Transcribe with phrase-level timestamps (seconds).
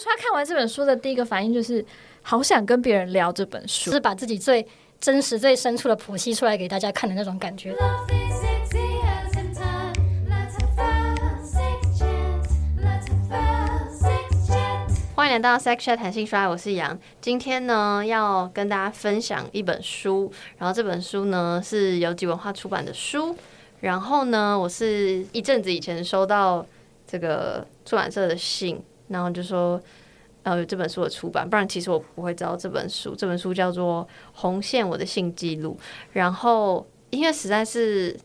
[0.00, 1.84] 他说他看完这本书的第一个反应就是
[2.22, 4.66] 好想跟别人聊这本书，是把自己最
[4.98, 7.76] 真实、最深处的剖析出来给大家看的那种感觉。
[15.14, 16.98] 欢迎来到 Sex Chat 谈性说爱，我是杨。
[17.20, 23.36] 今天呢，要跟大家分享一本书，然后这本书呢是由集文化出版的书。
[23.80, 26.64] 然后呢，我是一阵子以前收到
[27.06, 29.78] 这个出版社的信，然后就说
[30.42, 33.14] 呃有这本书的出版，不然其实我不会知道这本书。
[33.14, 34.02] 这本书叫做
[34.40, 35.76] 《红线：我的性记录》。
[36.12, 38.18] 然后因为实在是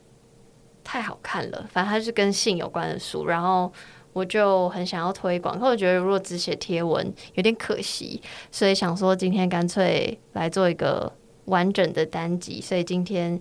[0.84, 3.70] 太好看了，反正它是跟性有关的书，然后。
[4.16, 11.12] 我就很想要推广，可我觉得如果只写贴文有点可惜，所以想说今天干脆来做一个
[11.48, 13.38] 完整的单集，所以今天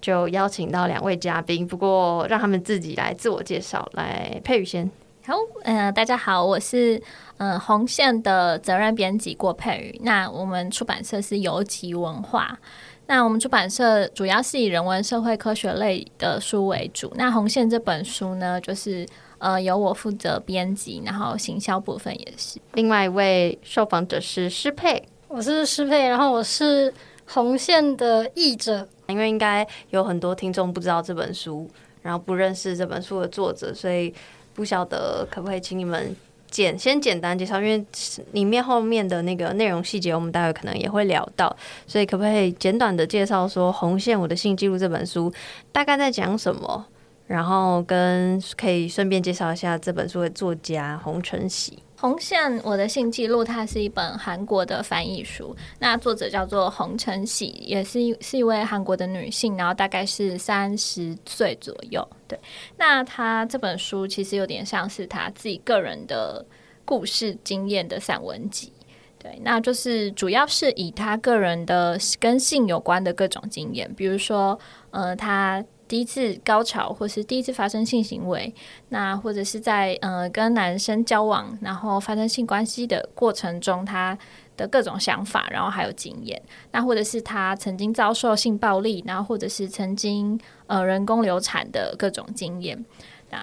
[0.00, 3.90] 就邀请到两位嘉宾，不过让他们自己来自我介绍。
[3.94, 4.88] 来，佩宇先。
[5.26, 7.00] 好，嗯、呃，大家好，我是
[7.38, 10.00] 嗯、呃、红线的责任编辑郭佩宇。
[10.04, 12.58] 那我们出版社是游集文化，
[13.06, 17.10] 那我们出版社主要是以人文社会科学类的书为主。
[17.16, 19.06] 那红线这本书呢，就是。
[19.38, 22.58] 呃，由我负责编辑，然后行销部分也是。
[22.72, 26.90] 另外一位受访者是诗佩，我是诗佩，然后我是
[27.26, 28.88] 红线的译者。
[29.08, 31.68] 因为应该有很多听众不知道这本书，
[32.00, 34.14] 然后不认识这本书的作者，所以
[34.54, 36.14] 不晓得可不可以请你们
[36.48, 37.84] 简先简单介绍，因为
[38.32, 41.54] 里面后面的那个内容细节，我们待会可能也会聊到，
[41.86, 45.32] 所以可不可以简短的介绍说《红线：我的性记录》这本书
[45.72, 46.86] 大概在讲什么？
[47.26, 51.78] 然后跟可以顺便介绍一下这本书的作家洪承喜。
[52.04, 55.56] 红线：我的性记录，它是一本韩国的翻译书。
[55.78, 62.06] 那作者叫做洪承喜，也是一是一位韩国的女性，然后大概是三十岁左右。
[62.28, 62.38] 对，
[62.76, 66.44] 那她这本书其实有点像是她自己个人的
[66.84, 68.70] 故事经验的散文集。
[69.18, 74.60] 对，那就是主要是以她个人的跟性有关的各种经验，比如说，
[74.90, 75.64] 呃，她。
[75.94, 78.52] 第一次高潮，或是第一次发生性行为，
[78.88, 84.18] 那或者是在呃跟男生交往，然后发生性关系的过程中，他
[84.56, 92.84] 的各种想法，然后还有经验，那或者是他曾经遭受性暴力，然后或者是曾经呃人工流产的各种经验。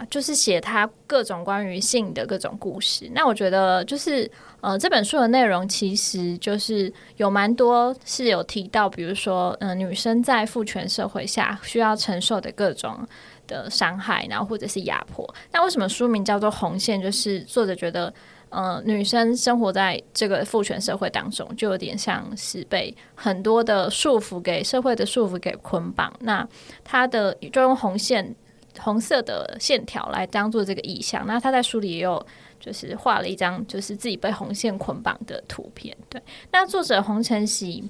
[0.10, 3.10] 就是写他各种关于性的各种故事。
[3.14, 4.30] 那我觉得，就是
[4.62, 13.08] 呃，这本书的内容其实就是有蛮多是有提到，比如说，嗯、女生在父权社会下需要承受的各种
[13.48, 15.28] 的伤害，然后或者是压迫。
[15.52, 17.00] 那为什么书名叫做《红线》？
[17.02, 18.14] 就是作者觉得，
[18.50, 26.14] 呃，女生生活在这个父权社会当中，就有点像是被很多的束缚给社会的束缚给捆绑。
[26.20, 26.48] 那
[26.84, 28.36] 他的就用红线。
[28.80, 32.26] 红色的线条来当做这个意象，那他在书里也有
[32.60, 35.96] 就是画了一张就是自己被红线捆绑的图片。
[36.10, 36.22] 对，
[36.52, 37.84] 那作者洪承熙，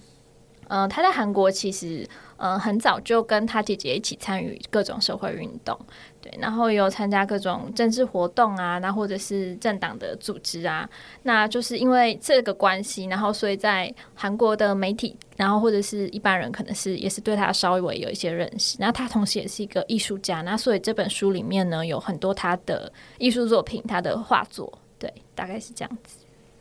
[0.67, 2.07] 嗯、他在韩国其实。
[2.43, 5.79] 嗯、很早就跟他姐姐一起参与各种社会运动，
[6.21, 10.87] 对，然后有参加各种政治活动啊，那或者是政党的组织啊，
[11.23, 18.77] 那就是因为这个关系，然后所以在韩国的媒体，然后或者是一般人，可能是也是对他稍微有一些认识。
[18.79, 26.17] 那他同时也是一个艺术家，那所以这本书里面呢，有很多他的艺术作品，他的画作，对，大概是这样子。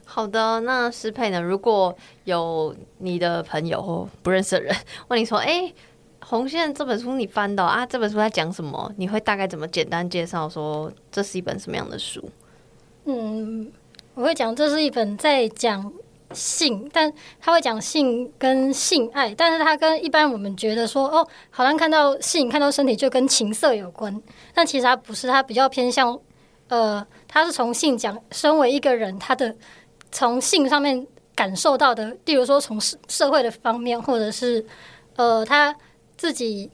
[0.06, 1.40] 好的，那诗珮呢？
[1.40, 4.74] 如果有你的朋友或不认识的人
[5.06, 5.72] 问你说：“哎、
[6.30, 7.84] 红线这本书你翻到啊？
[7.84, 12.22] 这本书在讲什么？”你会大概怎么简单介绍说这是一本什么样的书？
[13.06, 13.68] 嗯，
[14.14, 15.92] 我会讲这是一本在讲
[16.32, 24.22] 性，但他会讲性跟性爱，但是他跟一般我们觉得说哦，好像看到性、看到身体就跟情色有关，
[24.54, 26.16] 但其实他不是，他比较偏向
[26.68, 29.54] 呃，他是从性讲，身为一个人他的。
[30.12, 34.66] 从性上面感受到的，例如说从社社会的方面，或者是
[35.14, 35.72] 呃他
[36.20, 36.70] 自己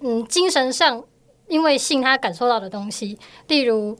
[0.00, 1.02] 嗯精神上
[1.48, 3.18] 因为性他感受到的东西，
[3.48, 3.96] 例如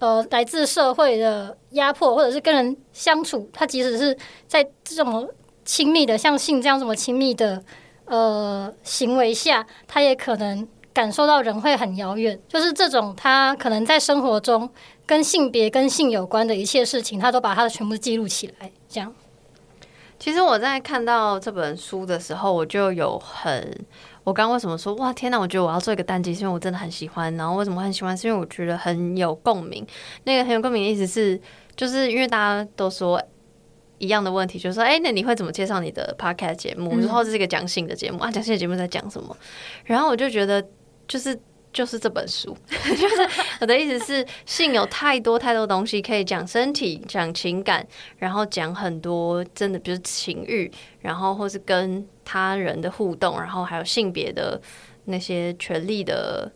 [0.00, 4.14] 呃来自社会的压迫，或者是跟人相处，他即使是
[4.46, 5.26] 在这种
[5.64, 7.64] 亲密的像性这样这么亲密的
[8.04, 14.68] 呃行为下，他也可能感受到人会很遥远，就是这种他可能在生活中。
[15.08, 18.70] 跟性别、跟性有关的一切事情，他都把他的全部记录起来。
[18.90, 19.14] 这样，
[20.18, 23.86] 其实我在看到这本书的时候，我就有很……
[24.28, 25.40] 我刚刚为什么说哇天哪？
[25.40, 27.34] 我觉得我要做一个单机，是因为我真的很喜欢。
[27.36, 28.14] 然后为什么很喜欢？
[28.14, 29.86] 是因为我觉得很有共鸣。
[30.24, 31.40] 那个很有共鸣的意思是，
[31.74, 33.22] 就是因为大家都说
[33.96, 36.90] 一样的问题，就是说，哎，那你会怎么介绍你的 podcast 节目？
[37.00, 39.34] 然后这是一个讲性的节目啊，讲性的节目在讲什么？
[39.84, 40.62] 然后我就觉得，
[41.06, 41.40] 就是。
[41.78, 43.28] 就是这本书， 就是
[43.60, 47.86] 我的意思是，性有太多太多东西可以讲，身体讲情感，
[48.16, 50.68] 然后讲很多真的，比如情欲，
[51.00, 54.60] 然后或是跟他人的互动，然后还有性别的
[55.04, 56.50] 那些权利的。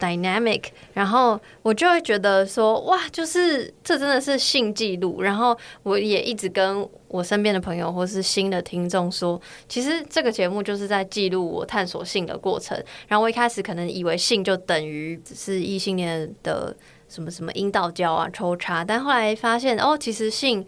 [0.00, 0.64] dynamic，
[0.94, 5.20] 然后我就会觉得说，哇，就是这真的是性记录。
[5.22, 12.76] 然后我也一直跟我身边的朋友或是新的听众说，其实这个节目就是在记录我探索性的过程。
[13.06, 16.74] 然后我一开始可能以为性就等于只是异性恋的
[17.08, 20.64] 什么什么阴道交啊、抽插，但后来发现哦，其实性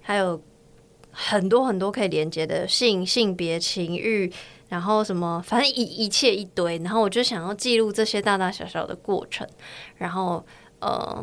[0.00, 0.40] 还有
[1.10, 4.32] 很多很多可以连接的性、性别、情欲。
[4.72, 9.46] 然后什么，反正一一切一堆，然后我就想要记录这些大大小小的过程。
[9.98, 10.42] 然后
[10.80, 11.22] 呃，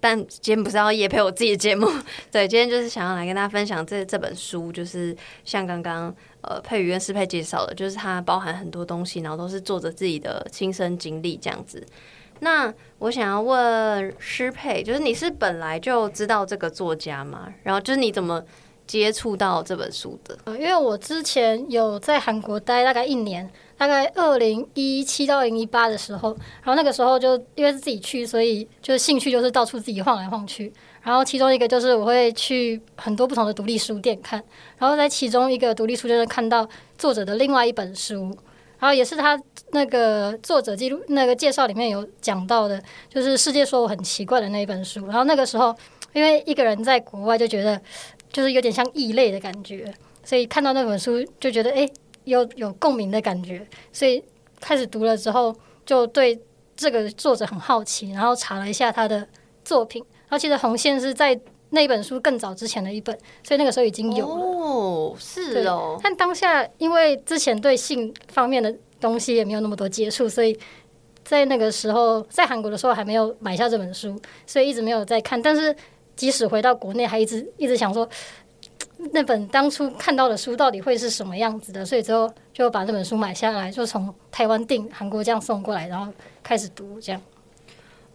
[0.00, 1.86] 但今天不是要夜配我自己的节目，
[2.32, 11.86] 对，今天就是想要来跟大家分享这这本书，就是像刚刚呃佩瑜跟诗珮介绍的，就是它包含很多东西，然后都是作者自己的亲身经历这样子。
[12.40, 17.54] 那我想要问诗珮，就是你是本来就知道这个作家吗？
[17.62, 18.42] 然后就是你怎么？
[18.88, 26.30] 接触到这本书的，因为我之前有在韩国待大概一年，大概二零一七到二零一八的时候，
[26.62, 30.72] 然后那个时候就因为是自己去，所以就是兴趣就是到处自己晃来晃去。
[31.02, 34.42] 然后其中一个就是我会去很多不同的独立书店看，
[34.78, 38.34] 然后在其中一个独立书店看到作者的另外一本书，
[38.78, 39.38] 然后也是他
[39.72, 45.06] 那个作者记录那个介绍里面有讲到的，就是世界说我很奇怪的那一本书。
[45.06, 45.74] 然后那个时候
[46.14, 47.78] 因为一个人在国外就觉得。
[48.32, 49.92] 就是有点像异类的感觉，
[50.24, 51.90] 所以看到那本书就觉得诶，
[52.24, 54.22] 有有共鸣的感觉，所以
[54.60, 55.54] 开始读了之后
[55.86, 56.38] 就对
[56.76, 59.26] 这个作者很好奇，然后查了一下他的
[59.64, 60.04] 作品。
[60.28, 61.38] 然后其实《红线》是在
[61.70, 64.44] 那本书更早之前的一本，所以那个时候已经有了。
[64.44, 65.98] 哦，是哦。
[66.02, 70.58] 但当下因为之前对性方面的东西也没有那么多接触，所以
[71.24, 75.40] 在那个时候在韩国的时候还没有买下这本书，所以一直没有在看。
[75.40, 75.74] 但是
[76.18, 78.06] 即使回到国内，还一直一直想说，
[79.14, 86.12] 那本当初看到的书到底会是什么样子的，所以之后就把那本书买下来，就从台湾订，韩国这样送过来，然后
[86.42, 87.22] 开始读这样。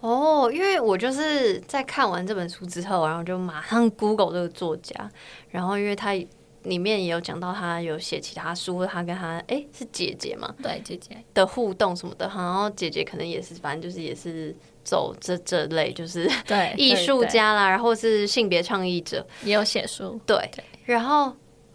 [0.01, 5.09] 哦，因为我就是在看完这本书之后，然后就马上 Google 这个作家，
[5.49, 6.11] 然后因为他
[6.63, 14.53] 里面也有讲到他有写其他书，他跟他哎是姐姐嘛，对姐姐的互动什么的，然后姐姐可能也是，反正就是也是。
[14.83, 20.19] 走这这类就是对 艺术家啦，然后是性别倡议者，也有写书。
[20.25, 21.31] 对，对然后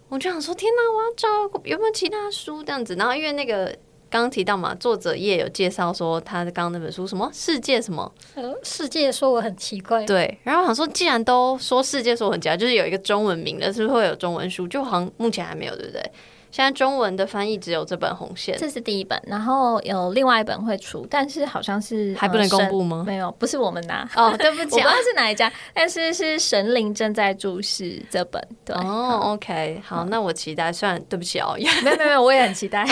[0.08, 2.94] 我就想说，天哪，我要找有没有其他书这样子。
[2.94, 3.66] 然后因为那个
[4.10, 10.04] 刚刚提到嘛，作者也有介绍说他的刚刚那本书什么世界什么呃世界说我很奇怪。
[10.06, 14.66] 对，然后我想说，既然都说世界说我很奇怪，就是有一个中文名的，是不是会有中文书？
[14.66, 16.10] 就好像目前还没有，对不对？
[16.50, 23.04] 现在中文的翻译只有这本《红线》，这是第一本，然后有另外一本会出，但是好像是还不能公布吗？
[23.06, 28.42] 没有，不是我们拿哦， 对不起，我不知道是哪一家，但是是神灵正在注视这本。
[28.64, 30.72] 对哦，OK，好，那我期待。
[30.72, 31.54] 虽然对不起哦，
[31.84, 32.86] 没有没有，我也很期待。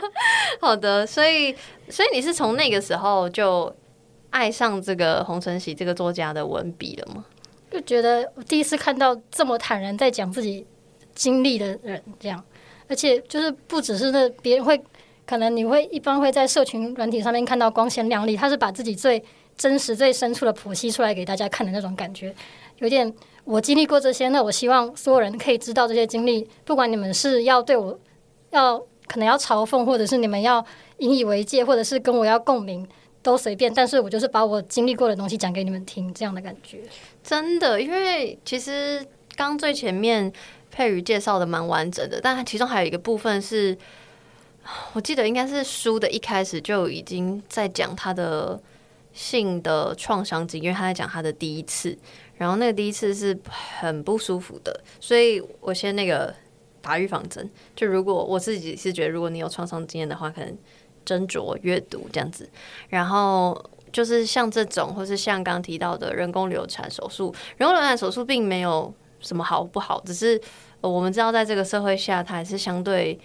[0.60, 1.54] 好的，所以
[1.90, 3.70] 所以你是从那个时候就
[4.30, 7.24] 爱上这个洪承喜这个作家的文笔了吗？
[7.70, 10.66] 就觉得我第一次看到这么坦然在讲自己
[11.14, 12.42] 经历的人，这样。
[12.88, 14.80] 而且就是不只是那别人会，
[15.26, 19.22] 可能你会一般会在社群软体上面看到光鲜亮丽，他是把自己最
[19.56, 22.34] 真实、最深处的剖析出来给大家看的那种感觉，
[22.78, 23.10] 有点
[23.44, 27.98] 我经历过这些，那我希望所有人可以知道这些经历，不管你们是要对我
[28.50, 30.64] 要可能要嘲讽，或者是你们要
[30.98, 32.86] 引以为戒，或者是跟我要共鸣，
[33.22, 36.80] 都随便，但是我就是把我经历过的东西讲给你们听，这样的感觉。
[37.22, 40.30] 真的，因为其实刚最前面。
[40.74, 43.78] 佩瑜介绍的蛮完整的，但它其中还有一个部分是，
[44.92, 48.60] 我记得应该是书的一开始就已经在讲他的
[49.12, 51.96] 性的创伤经，因为他在讲他的第一次，
[52.34, 53.38] 然后那个第一次是
[53.78, 56.34] 很不舒服的，所以我先那个
[56.82, 60.58] 打预防针，就如果我自己是觉得，如果你有创伤经验的话，可能
[61.06, 62.50] 斟酌阅读这样子，
[62.88, 70.40] 然后就是像这种，或是像刚提到的人工流产手术，人工流产手术并没有什么好不好，只是。
[70.88, 73.18] 我们知道，在这个社会下，他还是相对，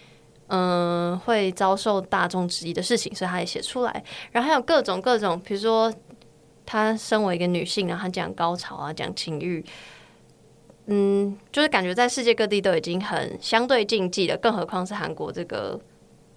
[0.47, 4.03] 嗯，会遭受大众质疑的事情，所以他也写出来。
[4.31, 5.93] 然后还有各种各种，比如说，
[6.65, 9.63] 他身为一个女性，然后他讲高潮啊，讲情欲，
[10.85, 15.79] 嗯，就是感觉在世界各地都已经很相对禁忌了，更何况是韩国这个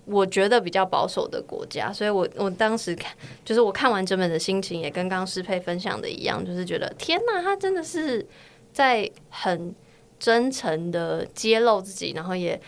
[0.07, 1.93] 我觉得比较保守的国家。
[1.93, 3.15] 所以我我当时看，
[3.45, 8.27] 就是我看完整本的心情，也跟刚刚诗佩分享的一样，就是觉得天哪，他真的是
[8.73, 9.75] 在很。
[10.23, 12.59] 真诚的揭露自己，然后也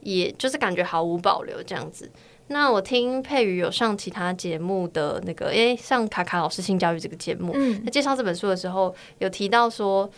[0.00, 2.10] 也就是感觉毫无保留这样子。
[2.48, 10.10] 那我听佩瑜有上其他节目的那个，诶、欸，上卡卡老师性教育这个节目，嗯，他介绍这本书的时候有提到说，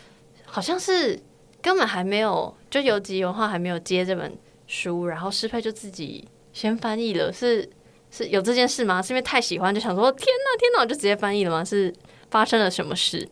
[0.45, 1.19] 好像是
[1.61, 7.69] 根本还没有，就游击文化还没有接这本书，然后诗佩就自己先翻译了，是
[8.09, 8.99] 是有这件事吗？
[8.99, 11.63] 是因为太喜欢就想说，天哪，天哪，我就直接翻译了吗？
[11.63, 11.93] 是
[12.31, 13.29] 发生了什么事？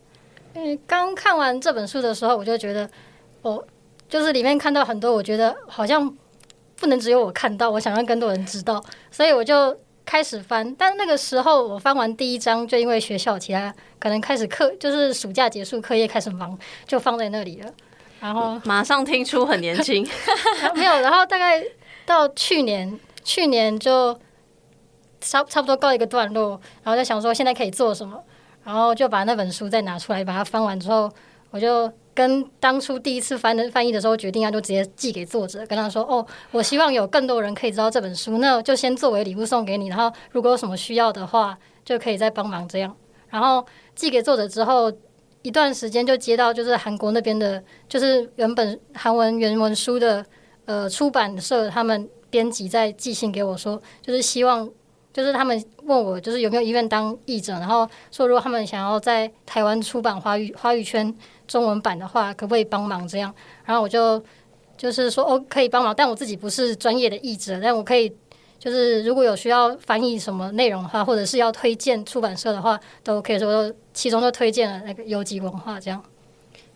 [0.56, 2.90] 因为刚看完这本书的时候，我就觉得，
[3.48, 3.63] 哦，
[4.10, 6.16] 就是里面看到很多，我觉得好像。
[6.80, 9.75] 不能只有我看到，我想让更多人知道，所以我就
[10.06, 10.75] 开始翻。
[10.75, 17.74] 但那个时候我翻完第一章，就因为学校其他可能开始课，就是暑假结束，课业开始忙，就放在那里了。
[18.20, 20.08] 然后马上听出很年轻
[20.75, 21.00] 没有。
[21.00, 21.63] 然后大概
[22.06, 24.13] 到去年，去年就
[25.20, 28.24] 差差不多告一个段落，然后就想说现在可以做什么，
[28.63, 31.12] 然后就把那本书再拿出来，把它翻完之后，
[31.50, 31.92] 我就。
[32.18, 39.88] 跟当初第一次翻的翻译的时候决定要就直接寄给作者，跟他说：“哦，我希望有更多人可以知道这本书，那就先作为礼物送给你。
[39.88, 41.56] 然后如果有什么需要的话，
[41.86, 42.96] 就可以再帮忙这样。
[43.30, 44.92] 然后寄给作者之后，
[45.44, 50.26] 一段时间就接到就是韩国那边的，就是原本韩文原文书的
[50.66, 54.68] 呃出版社他们编辑在寄信给我说，就是希望
[55.18, 61.14] 就是他们问我就是有没有意愿当译者，然后说如果他们想要在台湾出版华语华语圈。”
[61.48, 63.34] 中文版的话，可不可以帮忙这样？
[63.64, 64.22] 然后我就
[64.76, 68.14] 就是说，哦，可以帮忙，但我自己不是专业的译者，但我可以
[68.60, 76.04] 就是如果有需要翻译什么内容的话，或者是要推荐出版社的话，都可以说，其中就推荐了那个游击文化这样。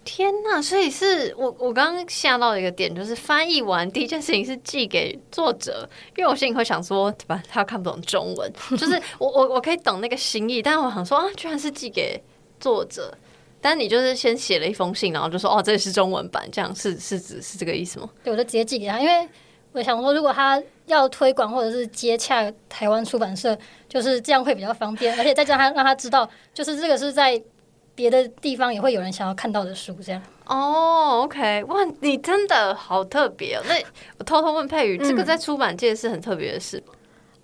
[0.03, 7.41] 天呐，所以是我我刚刚吓到一个点，就是翻译完第一件事情是寄给作者，因为我心里会想说，对吧？
[7.50, 12.22] 他看不懂中文， 就是我我我可以懂那个心意，但是我想说啊，居然是寄给
[12.60, 13.15] 作者。
[13.63, 18.10] 但你就是先写了一封信，然后就说哦，这是中文版，这样是是指是这个意思吗？
[18.24, 19.29] 对，我就直接寄给他，因为
[19.74, 23.55] 我想说，如果他要推广或者是接洽台湾出版社，
[23.88, 27.39] 就是这样会比较方便，而且再加上他让他知道，就是这个是在
[28.01, 30.20] 别的地方也会有人想要看到的书，这样。
[30.46, 33.62] 哦，OK，哇，你真的好特别哦。
[33.67, 33.75] 那
[34.17, 36.93] 我偷偷问佩瑜，这个在出版界是很特别的事吗？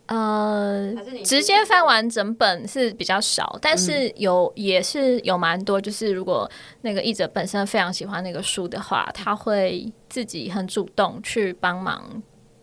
[0.07, 5.79] 呃，直接翻完整本是比较少，但是有也是有蛮多。
[5.79, 6.49] 就是如果
[6.81, 12.01] 那个译者本身非常喜欢那个书的话，他会自己很主动去帮忙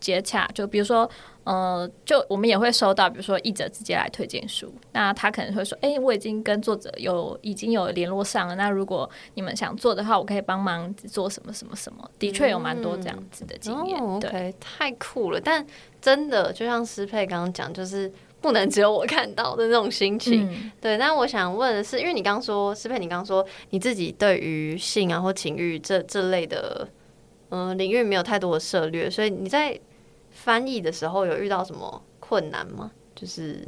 [0.05, 0.47] 接洽。
[0.53, 1.09] 就比如说。
[1.45, 13.99] 呃，就我们也会收到，比如说译者直接来推荐书，那他可能会说：“哎、欸，我已经跟作者有已经有联络上了，那如果你们想做的话，我可以帮忙做什么什么什么。”的确有蛮多这样子的经验。
[14.01, 15.39] 嗯、对、太酷了！
[15.39, 15.63] 但
[16.01, 20.49] 真的就像诗佩刚刚讲，就是不能只有我看到的那种心情。
[20.51, 26.89] 嗯、对，但我想问的是，因为你刚刚说诗佩，你刚刚说你自己对于性啊或情欲这这类的
[27.49, 29.79] 嗯、呃、领域没有太多的涉猎，所以你在。
[30.35, 32.91] 翻译的时候有遇到什么困难吗？
[33.15, 33.65] 就是，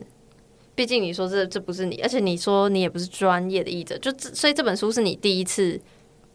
[0.76, 5.80] 毕竟你说这这不是你，而且你说你也不是专业的译者，就这所以这本书是你第一次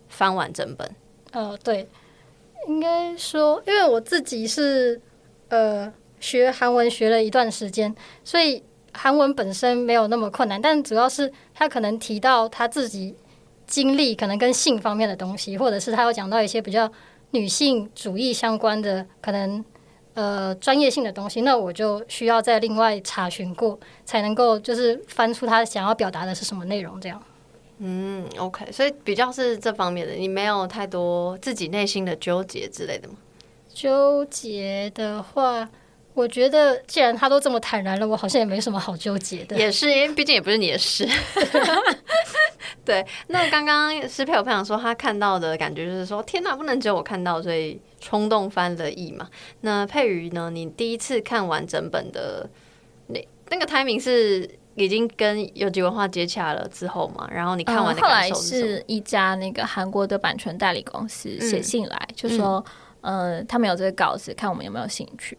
[0.08, 0.90] 翻完整本。
[1.32, 1.86] 呃，对，
[2.66, 4.98] 应该说，因为我自己是
[5.48, 8.62] 呃学韩文学了一段时间，所以
[8.94, 13.14] 韩文本身没有那么困难，但主要是他可能提到他自己
[13.66, 16.90] 经历可能跟性方面的东西，或者是他有讲到一些比较
[17.32, 19.62] 女性主义相关的可能。
[20.14, 27.22] 呃，专业性的东西，那我就需要再另外查询过，才能够就是翻出他想要表达的是什么内容，这样。
[27.78, 33.14] 嗯，OK，所以比较是这方面的，你没有太多自己内心的纠结之类的吗？
[33.72, 35.68] 纠结的话，
[36.14, 39.56] 我觉得既然他都这么坦然了，我好像也没什么好纠结的。
[39.56, 41.08] 也是，因为毕竟也不是你的事。
[42.84, 49.28] 对，那刚刚诗珮有分享说，他看到的感觉就是说，天哪，不能只有我看到，所以冲动翻了译嘛。
[49.60, 50.50] 那佩瑜呢？
[50.50, 52.48] 你第一次看完整本的
[53.06, 57.28] 那那个 timing 是已经跟有机文化接洽了之后嘛？
[57.32, 62.64] 然后你看完的感受是、嗯、后来是一家那个韩国的版权代理公司写信来，嗯、就说，
[63.02, 65.38] 嗯、呃，他们有这个稿子，看我们有没有兴趣。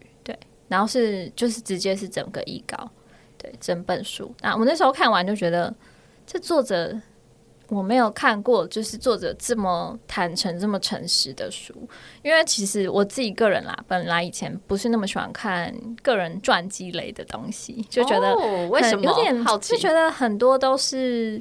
[0.74, 2.90] 对，然后是就是直接是整个译稿，
[3.38, 4.34] 对，整本书。
[4.42, 5.74] 那我那时候看完就觉得，
[6.26, 7.00] 这作者。
[7.68, 11.74] 我没有看过，就是作者这么坦诚、这么诚实的书。
[12.22, 21.40] 因为其实我自己个人啦，本来以前不是那么喜欢看个人传记类的东西，就觉得、哦、为什么有点好奇，就觉得很多都是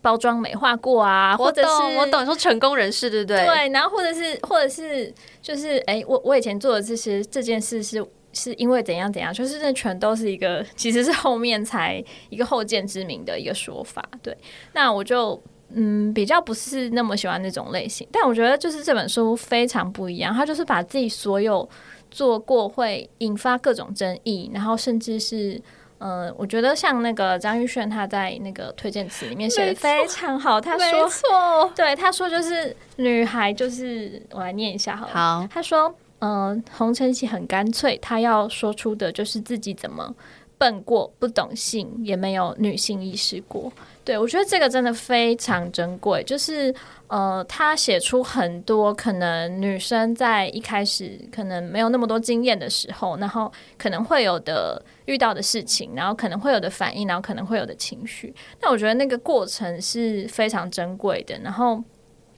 [0.00, 3.44] 包装美化过啊，或者是我懂你说成功人士，对不对？
[3.44, 8.02] 对，然后或者是或者是就是哎，我我以前做的这些这件事是。
[8.32, 14.02] 是因为怎样怎样，就是这全都是一个， 其实是后面才一个后见之明的一个说法。
[14.22, 14.36] 对，
[14.72, 15.40] 那我就
[15.74, 18.06] 嗯，比较不是那么喜欢那种类型。
[18.12, 21.68] 但我觉得就是这本书非常不一样，他就是把自己所有
[22.10, 25.60] 做过会引发各种争议，然后甚至是。
[26.00, 30.60] 嗯，我觉得像那个张玉轩，他在那个推荐词里面写的非常好。
[30.60, 35.12] 他说，错，对，他说就是女孩，就是我来念一下好了。
[35.12, 40.14] 好，他说，嗯，洪承禧很干脆，他要说出的就是自己怎么
[40.58, 43.72] 笨过，不懂性，也没有女性意识过。
[44.04, 46.74] 对，我觉得这个真的非常珍贵，就是
[47.08, 58.34] 呃，他写出很多可能女生在一开始可能没有那么多经验的时候，然后可能会有的遇到的事情，然后可能会有的反应，然后可能会有的情绪。
[58.62, 61.38] 那我觉得那个过程是非常珍贵的。
[61.44, 61.84] 然后，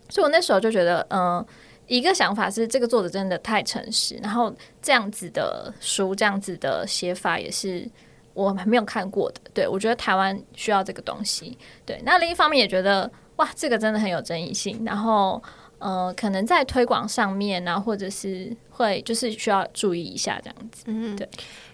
[0.08, 1.46] 所以我那时候就觉得，嗯、
[1.90, 7.87] 一个想法是这个作者真的太诚实，然后这样子的书，这样子的写法也是。
[8.32, 11.59] 我还没有看过的，对，我觉得台湾需要这个东西。
[11.85, 14.82] 对，那另一方面也觉得哇，这个真的很有争议性。
[14.85, 15.42] 然后
[15.78, 20.85] 呃，可能在推广上面呢，或者是会就是需要注意一下这样子。
[20.87, 21.28] 嗯，对。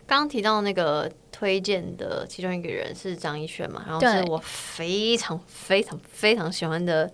[0.06, 7.08] 刚刚提到那个推荐的其中一个人是张一轩嘛，然后是我非常非常非常喜欢的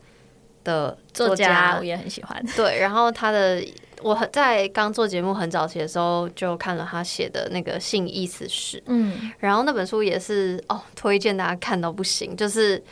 [0.64, 2.42] 的作家，我也很喜欢。
[2.56, 3.64] 对，然后他的。
[4.04, 12.82] 我在刚做节目很早期的时候，就看了他写的那个《性意思史》，嗯，然后那本书也是哦，推荐大家看到不行，就是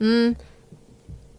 [0.00, 0.36] 嗯，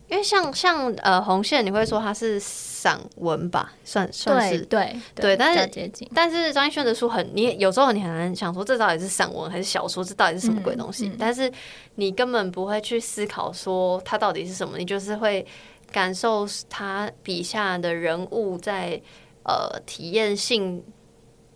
[0.08, 11.52] 因为像像呃红线，你会说它是散文吧，算算是对对，对，但是但是张艺轩的书很，你有时候你很难想说这到底是散文还是小说，这到底是什么鬼东西，嗯嗯、但是
[11.94, 15.46] 你根本不会去思考说它到底是什么，你就是会。
[15.92, 19.02] 感受他笔下的人物在
[19.44, 20.84] 呃体验性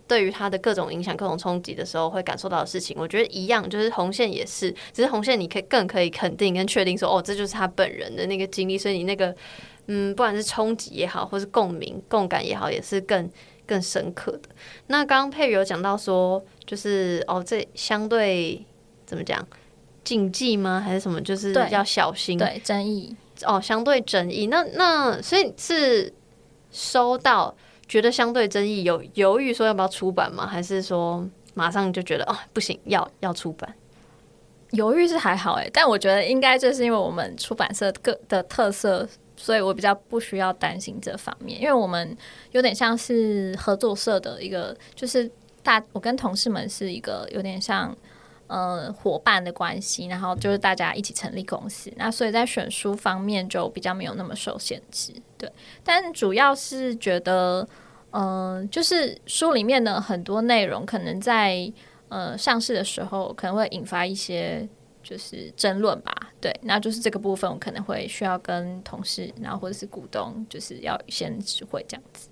[0.06, 9.34] 对于他的各种影响、各种冲击的时候，会感受到的事情，我觉得一样，就是红线也是，只是红线你可以更可以肯定跟确定说，哦，这就是他本人的那个经历，所以你那个
[9.86, 13.30] 嗯，不管是冲击也好，或是共鸣、共感也好，也是更
[13.66, 14.48] 更深刻的。
[14.88, 18.62] 那刚刚佩瑜有讲到说，就是哦，这相对
[19.06, 19.46] 怎么讲
[20.04, 20.82] 禁忌吗？
[20.84, 21.18] 还是什么？
[21.22, 23.16] 就是要小心，对争议。
[23.42, 26.12] 哦，相对争议，那那所以是
[26.70, 27.54] 收到
[27.86, 30.46] 觉得相对争议，有犹豫说要不要出版吗？
[30.46, 33.74] 还是说马上就觉得哦不行，要要出版？
[34.70, 42.16] 犹豫是还好哎，但我觉得应该就是因为我们出版社各的特色，所以我比较不需要担心这方面，因为我们
[42.52, 45.30] 有点像是合作社的一个，就是
[45.62, 47.96] 大我跟同事们是一个有点像。
[48.54, 55.50] 呃，伙伴的关系，然后就是大家一起成立公司，那所以在选书方面就比较没有那么受限制，对。
[55.82, 57.68] 但主要是觉得，
[58.12, 61.68] 嗯、就是书里面的很多内容，可能在
[62.08, 64.68] 呃上市的时候，可能会引发一些
[65.02, 66.54] 就是争论吧，对。
[66.62, 72.28] 那就是这个部分，我可能会需要跟同事，然后或者是股东，就是要先知会这样子。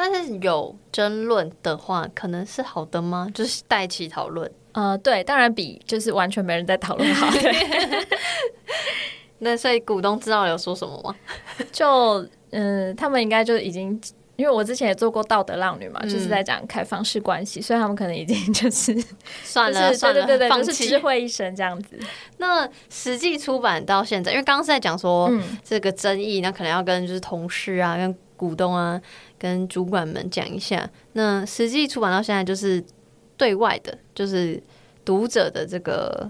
[0.00, 3.28] 但是有争论的话，可能是好的吗？
[3.34, 4.48] 就是带起讨论。
[4.70, 7.28] 呃，对，当然比就是完全没人在讨论好。
[7.32, 7.52] 对，
[9.40, 11.16] 那所以股东知道有说什么吗？
[11.72, 14.00] 就嗯，他们应该就已经，
[14.36, 18.96] 因为我之前也做过道德浪女嘛，嗯、就是在讲开放式关系，所以他们可能已经就是
[19.42, 21.98] 算了，算了，对对对，放弃，就是知会一生这样子。
[22.36, 29.00] 那实际出版到现在，因为刚刚是在讲说、嗯、这个争议，那可能要跟就是同事啊、跟股东啊、
[29.38, 30.90] 跟主管们讲一下。
[31.12, 32.84] 那实际出版到现在，就是。
[33.38, 34.60] 对外的，就是
[35.04, 36.28] 读者的这个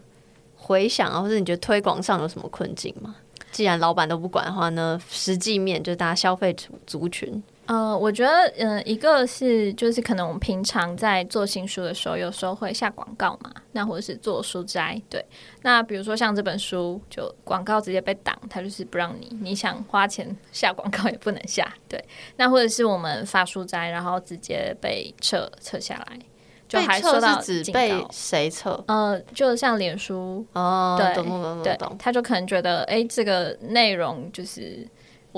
[0.54, 3.16] 回想啊，或者你觉得推广上有什么困境吗？
[3.50, 7.42] 既然老板都不管的话呢，实际面就是大家消费族族群。
[7.68, 15.22] 呃，我觉得，嗯、呃，一个是就是可能我们平常在做新书的时候，有时候会下广告嘛，那或者是做书摘，对。
[15.60, 22.02] 那比如说像这本书，就广告直接被挡，它就是不让你，你想花钱 下广告也不能下，对。
[22.36, 26.18] 那或者是我们发书摘，然后直接被撤撤下来。
[26.66, 28.84] 就还受到警告，被谁撤？
[28.88, 34.86] 呃，就像脸书哦，对懂懂懂懂，他就可能觉得，哎、欸，这个内容就是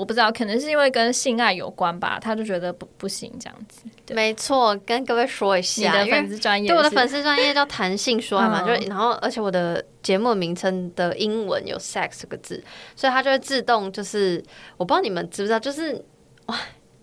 [0.01, 3.83] 我不知道，可能是因为跟性爱有关吧，他就觉得不不行这样子。
[4.15, 12.63] 没错，跟各位说一下，你的粉丝专业，对我的粉丝专业叫谈性说爱嘛，就然后而且我的节目名称的英文有 sex 这个字，
[12.95, 14.43] 所以它就会自动就是，
[14.77, 16.03] 我不知道你们知不知道，就是
[16.47, 16.57] 哇，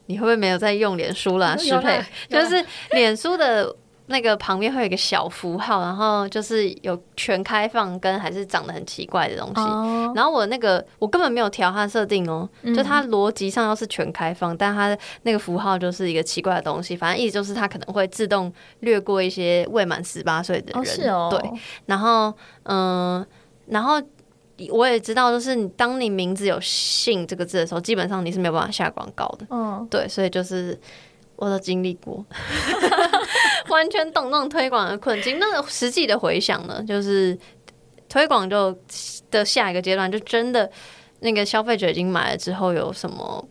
[0.06, 1.56] 你会不会没有在用脸书啦？
[1.56, 3.76] 适配就是脸书的。
[4.08, 9.60] 那个旁边会有一个小符号，然后就是有全开放跟还是长得很奇怪的东西。
[9.60, 10.16] Oh.
[10.16, 16.96] 然后我那个我根本没有调它设定哦，嗯、就它逻辑上要是全开放，但它那个符号就是一个奇怪的东西。
[16.96, 20.76] 反正意思就是它可能会自动略过一些未满十八岁的人。
[20.76, 21.28] Oh, 是哦。
[21.30, 21.50] 对。
[21.86, 23.24] 然后嗯，
[23.66, 24.00] 然后
[24.70, 29.46] 我也知道，就是你当你名字有“姓”这个字的时候，基本上你是没有办法下广告的。
[29.50, 30.76] 嗯，对，所以就是
[31.38, 32.22] 我都经历过，
[33.70, 35.38] 完全懂那种推广的困境。
[35.38, 37.36] 那实际的回想呢，就是
[38.08, 38.76] 推广就
[39.30, 40.70] 的下一个阶段，就真的
[41.20, 43.48] 那个消费者已经买了之后，有什么？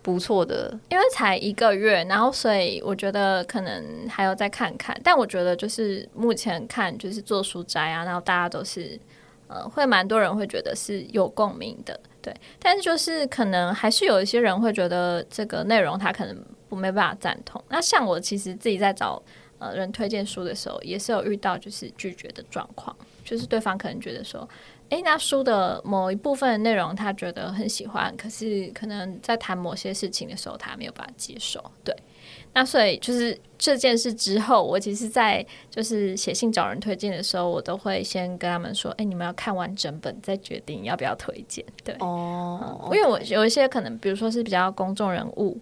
[0.00, 4.98] 不错的，因为才一个月，然后所以我觉得可能还要再看看。
[5.04, 8.98] 但我觉得就是目前看就是做书斋啊，然后大家都是
[9.48, 12.34] 呃会蛮多人会觉得是有共鸣的，对。
[12.58, 16.34] 但是就是可能还是有一些人会觉得这个内容它可能
[16.68, 17.62] 不没办法赞同。
[17.68, 19.22] 那像我其实自己在找
[19.58, 24.48] 呃人推荐书的时候，也是有遇到就是拒绝的状况，就是对方可能觉得说。
[24.90, 31.62] 诶，那书的某一部分内容，他觉得很喜欢，可是可能在谈某些事情的时候，他没有办法接受。
[31.84, 31.94] 对，
[32.54, 45.60] 那所以就是这件事之后，我其实，在就是写信找人推荐的时候，我都会先跟他们说：“诶，你们要看完整本再决定要不要推荐。”对，哦、嗯，因为我有一些可能，比如说是比较公众人物。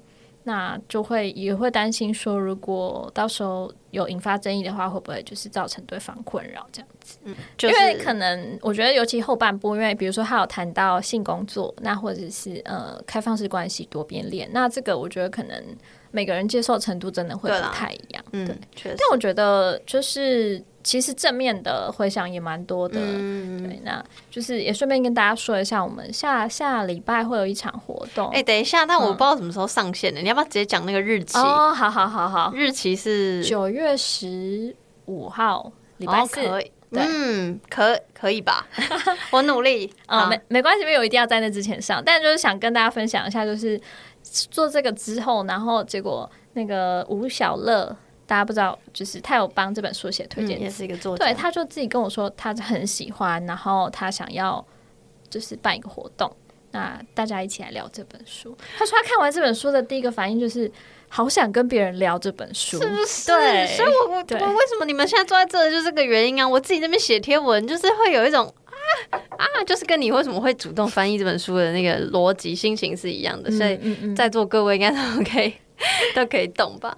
[0.49, 7.19] 那就会也会担心说，如果到时候有引发争议的话，会不会就是造成对方困扰这样子？
[7.25, 15.61] 嗯，就是、因为可能我觉得，尤其后半部，因为比如说他有谈到性工作，那或者是呃开放式关系、多边恋，那这个我觉得可能
[16.13, 18.25] 每个人接受程度真的会不太一样。
[18.31, 18.95] 对，嗯、确实。
[18.97, 20.63] 但我觉得就是。
[20.87, 28.29] 其实正面的回响也蛮多的，嗯、对，那就是也顺便跟大家说一下，我们下下礼拜会有一场活动。
[28.29, 31.37] 哎、欸，等一下，但我不知道什么时候上线的，嗯、你要不要直接讲那个日期？
[31.39, 36.37] 哦，好好好好，日期是九月十五号，礼拜四。
[36.37, 38.65] 可以，嗯，可可以吧？
[39.33, 39.93] 我努力。
[40.07, 43.81] 啊、嗯，没没关系，没有一定要在那之前上，但就是想跟大家分享一下，就是
[44.23, 47.97] 做这个之后，然后结果那个吴小乐。
[48.27, 51.25] 大家不知道，就是他有帮这本书写推荐、嗯，也是一个作者。
[51.25, 54.65] 对，他就自己跟我说，他很喜欢，然后他想要
[55.31, 56.31] 就是办一个活动，
[56.73, 58.57] 那大家一起来聊这本书。
[58.77, 60.71] 他说他看完这本书的第一个反应就是，
[61.09, 63.27] 好想跟别人聊这本书，是不是？
[63.29, 66.49] 对，所以我我为什么你们现在坐在这，就是这个原因啊！
[66.49, 68.53] 我自己这边写贴文，就是会有一种
[69.11, 75.55] 啊啊，就是跟你为什么会主动翻译这本书的那个逻辑心情是一样的，嗯、所以在座各位应该都可以
[76.17, 76.97] 都可以懂吧。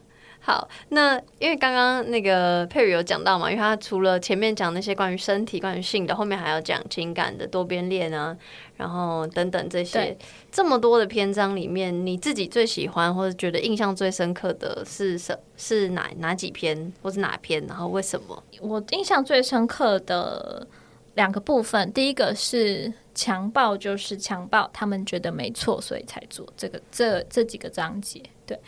[0.48, 8.34] 好，那因为刚刚那个佩宇有讲到嘛，因为他除了前面讲那些关于身体、关于性的，后面还要讲情感的多边恋啊，
[8.78, 10.16] 然后等等这些，
[10.50, 15.38] 这么多的篇章里面，你自己最喜欢或者觉得印象最深刻的是什？
[15.58, 17.62] 是哪哪几篇，或是哪篇？
[17.66, 18.42] 然后为什么？
[18.62, 20.66] 我印象最深刻的
[21.12, 28.58] 两个部分，第一个是强暴就是强暴，他们觉得没错，所以才做这个这这几个章节，对。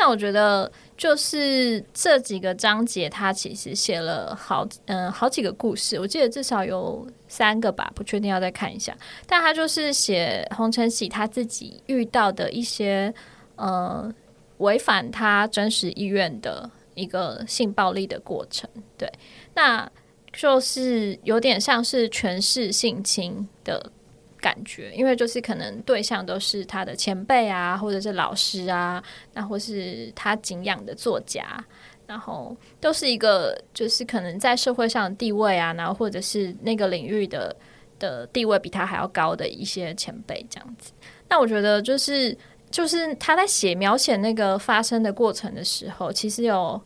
[0.00, 8.94] 那我觉得就是这几个章节，他其实写了好嗯、好几个故事，我记得至少有三个吧，不确定要再看一下。
[9.24, 13.14] 但他就是写洪承喜他自己遇到的一些
[13.54, 14.12] 呃
[14.58, 19.08] 违反他真实意愿的一个性暴力的过程，对，
[19.54, 19.88] 那
[20.32, 23.92] 就是有点像是权势性侵的。
[24.40, 29.02] 感觉，因为就是可能对象都是他的前辈啊，或者是老师啊，
[29.34, 31.64] 那或是他敬仰的作家，
[32.06, 37.54] 然后都是一个就是可能在社会上地位啊，然后或者是那个领域的
[37.98, 40.92] 的地位比他还要高的一些前辈这样子。
[41.28, 42.36] 那我觉得就是
[42.70, 46.80] 就是他在写描写那个发生的过程的时候，其实有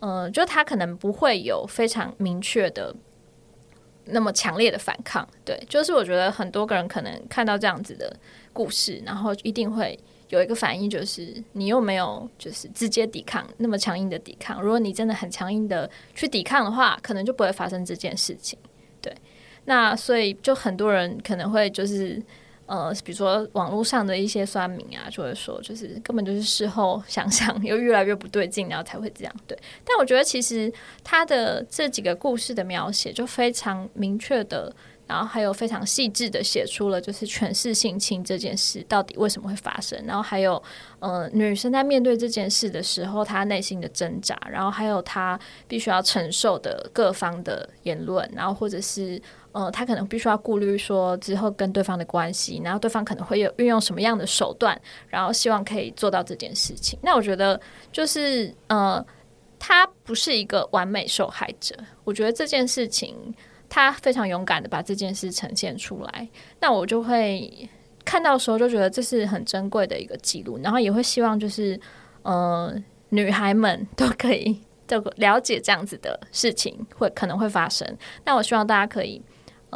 [0.00, 2.94] 呃，就他可能不会有非常明确的。
[4.06, 8.14] 那么强烈的反抗，对，就是我觉得很多个人可能看到这样子的
[8.52, 14.62] 故事，然后一定会有一个反应，就是你又没有就是直接抵抗，那么强硬的抵抗。
[14.62, 18.58] 如果你真的很强硬的去抵抗的话，可能就不会发生这件事情。
[19.00, 19.14] 对，
[19.66, 22.22] 那所以就很多人可能会就是。
[22.66, 29.32] 呃，比如说网络上的一些酸民啊，就会说，就是根本就是事后想想 又越来越不对劲，然后才会这样。
[29.46, 30.72] 对，但我觉得其实
[31.04, 34.74] 他的这几个故事的描写就非常明确的，
[35.06, 40.60] 然后还有非常细致的写出了就是权势性侵这件事到底为什么会发生，然后还有
[40.98, 49.22] 呃女生在面对这件事的时候，她内心的挣扎，然后还有她必须要承受的各方的言论，然后或者是。
[49.56, 56.98] 呃，他可能必须要顾虑说之后跟对方的关系，然后对方可能会有运用什么样的手段，然后希望可以做到这件事情。
[57.00, 57.58] 那我觉得
[57.90, 59.02] 就是呃，
[59.58, 61.74] 他不是一个完美受害者。
[62.04, 63.16] 我觉得这件事情
[63.66, 66.28] 他非常勇敢的把这件事呈现出来。
[66.60, 67.66] 那我就会
[68.04, 71.80] 看到的时候就觉得这是很珍贵的一个记录，然后也会希望就是
[72.24, 72.74] 呃，
[73.08, 77.88] 女孩们 都可以都了解这样子的事情会可能会发生。
[78.22, 79.22] 那我希望大家可以。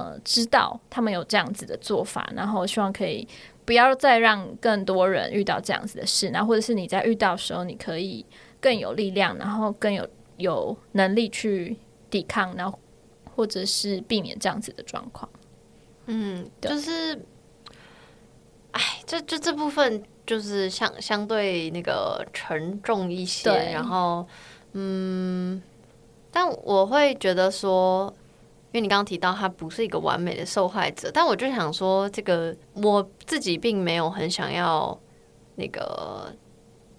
[0.00, 3.26] 呃知道他们有这样子的做法，然后希望可以
[3.64, 8.24] 不要再让更多人遇到这样子的事，然后或者是你在遇到的时候，你可以
[8.60, 10.08] 更有力量，然后更有
[10.38, 11.76] 有能力去
[12.08, 12.78] 抵抗，然后
[13.36, 15.28] 或者是避免这样子的状况。
[16.06, 17.14] 嗯，就是，
[18.72, 24.26] 哎，这这这部分就是相相对那个沉重一些，然后，
[24.72, 25.62] 嗯，
[26.32, 28.12] 但我会觉得说，
[28.72, 34.98] 因为你刚刚提到他不是一个完美的受害者，但我就想说，这个我自己并没有很想要
[35.56, 36.34] 那个。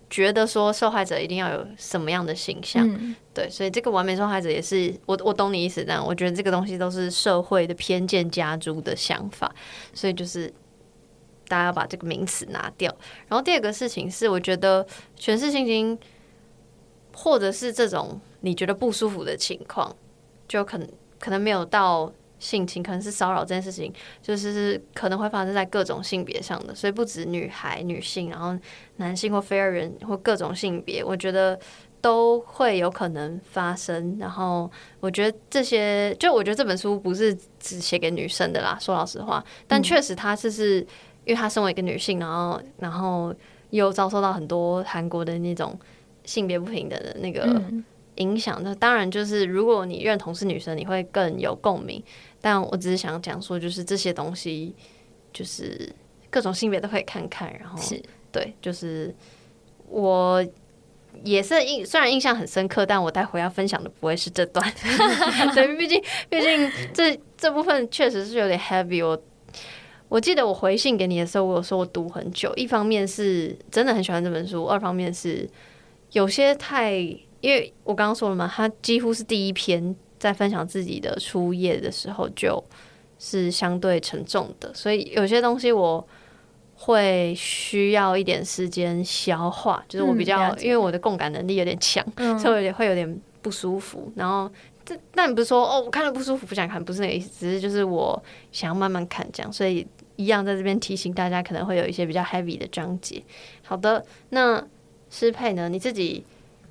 [0.10, 9.49] 觉得说受害者一定要有什么样的形象，嗯、对，所以这个完美受害者也是我我懂你意思，但我觉得这个东西都是社会的偏见加诸的想法，
[9.93, 10.53] 所以就是
[11.47, 12.93] 大家要把这个名词拿掉。
[13.29, 15.97] 然后第二个事情是，我觉得全是性侵
[17.15, 19.95] 或者是这种你觉得不舒服的情况，
[20.45, 20.86] 就可能
[21.21, 22.12] 可能没有到。
[22.41, 28.57] 性侵可能是骚扰这件事情，就是可能会发生在各种性别上的，所以不止女孩、女性，然后
[28.95, 31.60] 男性或非二元或各种性别，我觉得
[32.01, 34.17] 都会有可能发生。
[34.19, 34.67] 然后
[34.99, 40.79] 我觉得这些，就我觉得这本书不是只写给女生的啦，说老实话，但确实她就是
[41.25, 43.31] 因为她身为一个女性，然后然后
[43.69, 45.79] 又遭受到很多韩国的那种
[46.25, 47.62] 性别不平等的那个
[48.15, 48.62] 影响。
[48.63, 52.04] 那当然就是如果你认同是女生，你会更有共鸣。
[52.41, 54.74] 但我只是想讲说，就是这些东西，
[55.32, 55.88] 就是
[56.30, 59.13] 各种性别都可以看看，然后是对，就是
[59.88, 60.43] 我
[61.24, 64.65] 也是印，虽然印象很深刻，但我待会要分享的不会是这段，
[65.54, 69.06] 对，毕竟毕竟这这部分确实是有点 heavy。
[69.06, 69.21] 我
[70.10, 75.47] 我记得我回信给你的时候，我有说我读很久，一方面是真的很喜欢这本书，二方面是
[76.13, 76.93] 有些太，
[77.41, 79.95] 因为我刚刚说了嘛，他几乎是第一篇。
[80.21, 82.63] 在分享自己的初夜的时候，就
[83.17, 86.08] 是相对沉重的，所以有些东西我
[86.75, 89.84] 会需要一点时间消化。
[89.89, 94.13] 就是我比较，嗯、因为我的共感能力有点强，嗯、 所以会有点不舒服。
[94.15, 94.47] 然后
[94.86, 99.51] 这，但不是说哦，我看了不舒服不想看，不是那个意思，只是就是我想要慢慢看这样。
[99.51, 103.23] 所以一样在这边提醒大家，可能会有一些比较 heavy 的章节。
[103.63, 104.63] 好的，那
[105.10, 105.67] 诗珮呢？
[105.67, 106.23] 你自己？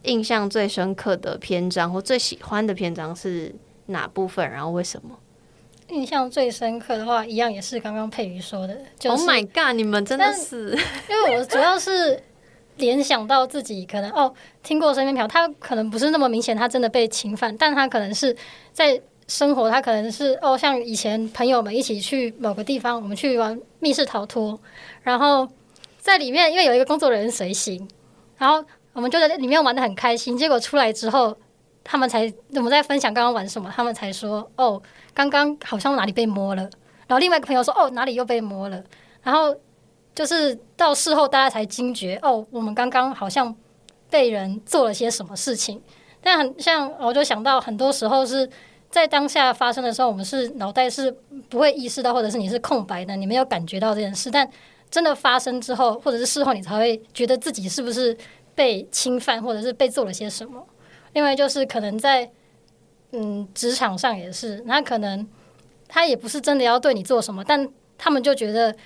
[0.04, 3.54] 印象最深刻的篇章或最喜欢的篇章是
[3.86, 4.50] 哪部分？
[4.50, 5.18] 然后为什么？
[5.88, 8.76] 印象最深刻的话，一样也是刚刚佩瑜说的。
[8.98, 9.74] 就是、Oh my god！
[9.74, 10.70] 你们真的是，
[11.08, 12.22] 因为我主要是
[12.76, 14.32] 联想到自己可能哦，
[14.62, 18.34] 听过身边嫖，他可能不是那么明显，他真的被侵犯，但他可能是
[18.72, 24.58] 在生活，他可能是哦，像以前朋友们一起去某个地方，我们去玩密室逃脱，
[25.02, 25.46] 然后
[25.98, 27.86] 在里面，因为有一个工作人员随行，
[28.38, 28.64] 然后。
[28.92, 31.36] 我们就在里面玩得很开心，结果出来之后，
[31.84, 34.80] 他们才我们在分享刚刚玩什么，他们才说哦，
[35.14, 36.62] 刚刚好像哪里被摸了。
[37.06, 38.82] 然后另外一个朋友说哦，哪里又被摸了。
[39.22, 39.54] 然后
[40.14, 43.54] 就是到事后大家才惊觉哦，我们刚刚好像
[44.08, 44.94] 被人做了。
[44.94, 45.80] 些什么事情。
[46.20, 48.48] 但很像，我就想到很多时候是
[48.90, 51.10] 在当下发生的时候，我们是脑袋是
[51.48, 54.30] 不会意识到，或者是你是空白的，你没有感觉到这件事。
[54.30, 54.48] 但
[54.90, 58.16] 真的发生之后，或者是事后，你才会觉得自己是不是。
[58.60, 60.62] 被侵犯，或者是被做了些什么？
[61.14, 62.30] 另外就是可能在
[63.12, 65.26] 嗯职场上也是，那可能
[65.88, 68.76] 他也不是真的要对你做什么，但他们就觉得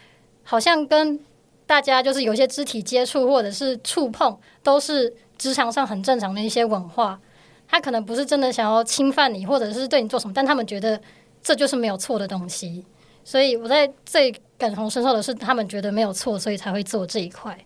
[0.45, 1.19] 好像跟
[1.67, 7.21] 大家就是有些肢体接触或者是触碰，都是职场上很正常的一些文化。
[7.67, 11.01] 他可能不是真的想要侵犯你，或者是对你做什么，但他们觉得
[11.43, 12.87] 这就是没有错的东西。
[13.25, 17.59] 所以我在最感同身受的是，他们觉得没有错，所以才会做这一块。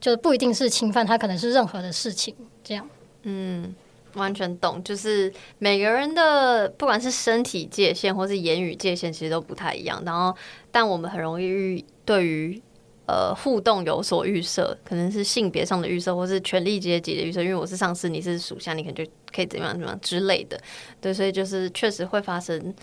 [0.00, 2.34] 就不一定是侵犯，他可能是任何的事情，
[2.64, 2.88] 这样。
[3.24, 3.74] 嗯，
[4.14, 4.82] 完全懂。
[4.82, 10.02] 就是每个人的不管是身体界限或是言语界限，其实都不太一样。
[10.06, 10.34] 然后，
[10.70, 12.58] 但我们很容易对于
[13.06, 17.42] 呃互动有所预设，可能是性别上的预设，或是权力阶级的预设。
[17.42, 20.58] 因为我是上司，你是属下，你可能就可以怎么样怎么样之类的。
[20.98, 22.74] 对，所以就是确实会发生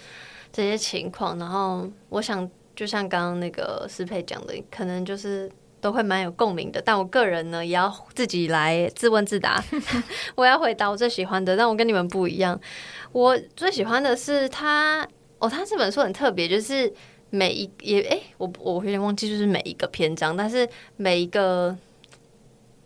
[0.54, 1.40] 这些情况。
[1.40, 5.52] 然后，我想就像刚刚那个诗佩讲的，可能就是。
[5.80, 9.64] 都会蛮有共鸣的，但我个人呢，也要自己来自问自答。
[10.36, 12.60] 我要回答我最喜欢的，但我跟你们不一样。
[13.12, 16.92] 我最喜欢的是他哦，他这本书很特别，就是
[17.30, 21.78] 每一也哎，我我有点忘记，就是每一个篇章，但是每一个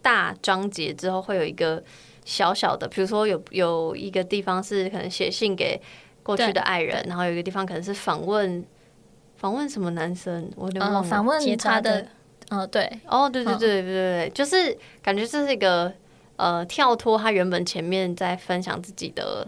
[0.02, 1.82] 大章节之后会有一个
[2.26, 5.82] 小小的，比如说有有一个地方是可能写信给
[6.24, 8.64] 过去的爱人，然后有一个地方可能是访问
[9.38, 12.06] 访问什么男生，我有点忘了，访问他的。
[12.52, 15.92] 哦，对，哦，对对对对对对，嗯、就是感觉这是一个
[16.36, 19.48] 呃跳脱他原本前面在分享自己的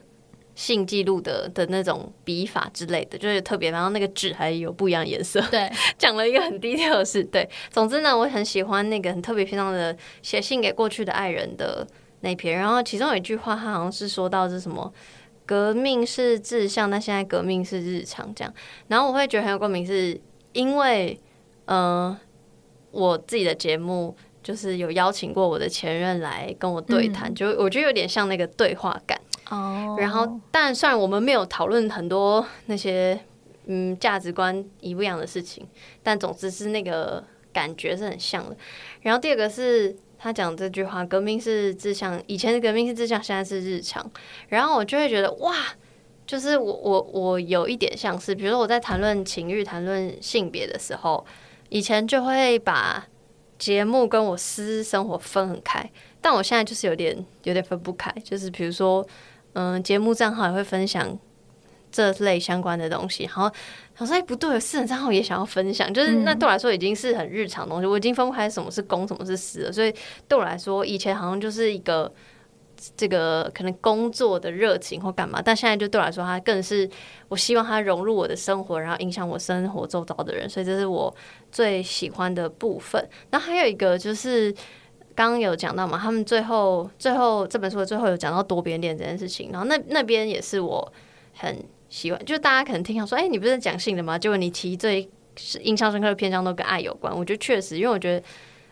[0.55, 5.41] 性记录的的那种笔法之类的，就是特别，然后那个纸还有不一样的颜色。
[5.51, 7.23] 对，讲了一个很低调的事。
[7.25, 11.85] 对，总之呢，我很喜欢那个很特别篇章的写信给过去的爱人的
[12.21, 12.57] 那篇。
[12.57, 14.93] 然后其中有一句话，他好像是说到是什么
[15.45, 18.53] “革命是志向，但现在革命是日常”这样。
[18.87, 20.17] 然后我会觉得很有共鸣，是
[20.53, 21.19] 因为
[21.65, 22.19] 嗯、呃，
[22.93, 29.19] 我自己的节目就是有邀请过我的前任来跟我对谈，嗯、就我觉得有点像那个对话感。
[29.49, 33.19] 哦，然后，但虽然我们没有讨论很多那些
[33.65, 35.67] 嗯价值观一不一样的事情，
[36.01, 38.55] 但总之是那个感觉是很像的。
[39.01, 44.09] 然后第二个是他讲这句话：“革命是志向，以前的革命是志向，现在是日常。”
[44.47, 45.53] 然后我就会觉得哇，
[46.25, 51.23] 就是我我我有一点像是，比如说我在谈论情欲、谈论性别的时候，
[51.73, 53.05] 以前就会把
[53.57, 55.89] 节目跟我私生活分很开，
[56.21, 59.05] 但我现在就是有点有点分不开，就是比如说。
[59.55, 61.15] 嗯，节目账号也会分享
[61.91, 63.47] 这类相关的东西，然后
[63.95, 69.71] 想说，哎，不对，私人账号也想要分享，就是那对我来说已经是很日常的东西，我已经分不开什么是公，什么是私了。
[69.71, 69.93] 所以
[70.27, 72.11] 对我来说，以前好像就是一个
[72.95, 76.89] 这个可能工作的热情或干嘛，但现在就对我来说，它更是
[77.27, 81.13] 我希望它融入我的生活，然后影响我生活周遭的人，所以这是我
[81.51, 83.07] 最喜欢的部分。
[83.31, 84.53] 那还有一个就是。
[85.15, 90.91] 刚刚有讲到嘛，他们最后最后这本书的最后有讲到多边恋这件事情，然后那那边也是我
[91.35, 94.17] 很喜欢，就大家可能听到说，哎、你不是讲性的吗？
[94.17, 95.07] 结果你提最
[95.61, 98.25] 印象深刻的篇章都跟爱有关，我觉得确实，因为我觉得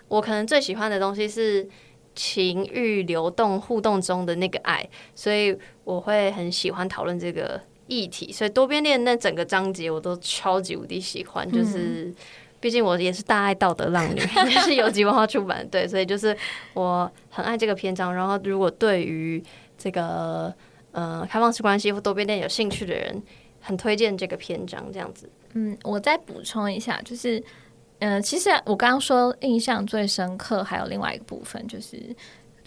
[0.07, 1.69] 我可能最喜欢的东西是
[2.15, 12.05] 情欲流动互动中的那个爱，所以我会很喜欢讨论这个议题，所以多边恋那整个章节我都超级无敌喜欢，就是。
[12.05, 12.15] 嗯
[12.61, 16.37] 毕竟我也是大爱道德浪女，也是有机文化出版对，所以就是
[16.75, 18.13] 我很爱这个篇章。
[18.13, 19.43] 然后，如果对于
[19.79, 20.53] 这个
[20.91, 23.19] 呃开放式关系或多边恋有兴趣的人，
[23.61, 24.85] 很推荐这个篇章。
[24.93, 27.43] 这样子，嗯，我再补充一下，就是
[28.01, 32.15] 嗯、其实我刚刚说印象最深刻，还有另外一个部分，就是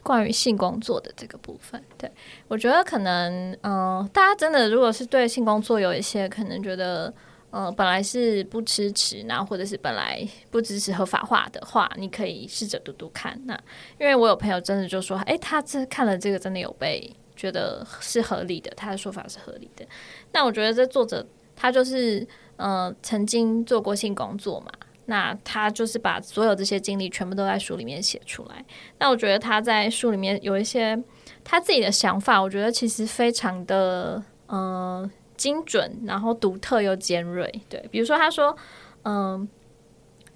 [0.02, 1.80] 关于性工作的这个部分。
[1.98, 2.10] 对，
[2.48, 7.12] 我觉得可能嗯、大家真的如果是对性工作有一些可能觉得。
[7.56, 13.40] 呃，本来是不支持，然后或者是本来不支持合法化的话，你可以试着读读看。
[13.44, 13.54] 那
[13.96, 19.86] 因为我有朋友真的就说，哎，他这看了这个真的有被觉得是合理的，他的说法是合理的。
[20.32, 24.72] 那我觉得这作者他就是呃曾经做过性工作嘛，
[25.06, 28.64] 那他就是把所有这些经历全部都在书里面写出来。
[28.98, 31.02] 那我觉得他在书里面有一些
[31.42, 35.10] 他自己的想法，我觉得其实非常的呃。
[35.36, 37.52] 精准，然后独特又尖锐。
[37.68, 38.56] 对，比如说他说，
[39.02, 39.46] 嗯，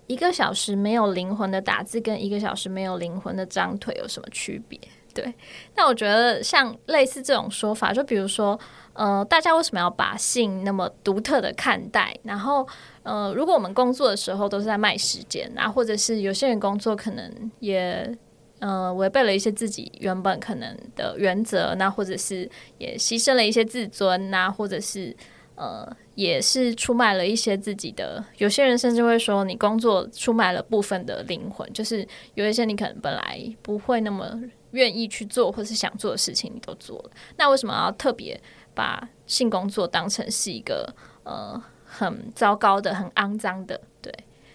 [0.08, 4.78] 一个小时没有灵魂的打字跟一个小时没有灵魂的张腿有什么区别？
[5.14, 5.32] 对，
[5.76, 8.58] 那我觉得像类似这种说法，就比如说，
[8.92, 12.18] 呃，大家为什么要把性那么独特的看待？
[12.24, 12.66] 然后，
[13.08, 18.16] 呃，如果我们工作的时候都是在卖时间，啊，或者是有些人工作可能也。
[18.60, 25.16] 呃，违背了一些自己原本可能的原则，那或者是也牺牲了一些自尊，那或者是
[25.54, 28.24] 呃，也是出卖了一些自己的。
[28.38, 34.36] 有些人甚至会说，你工作出卖了部分的灵魂，就是有一些你可能本来不会那么
[34.72, 37.10] 愿意去做，或是想做的事情，你都做了。
[37.36, 38.40] 那为什么要特别
[38.74, 40.92] 把性工作当成是一个
[41.22, 41.62] 呃
[41.98, 43.80] 很糟糕的、很肮脏的？
[44.00, 44.12] 对。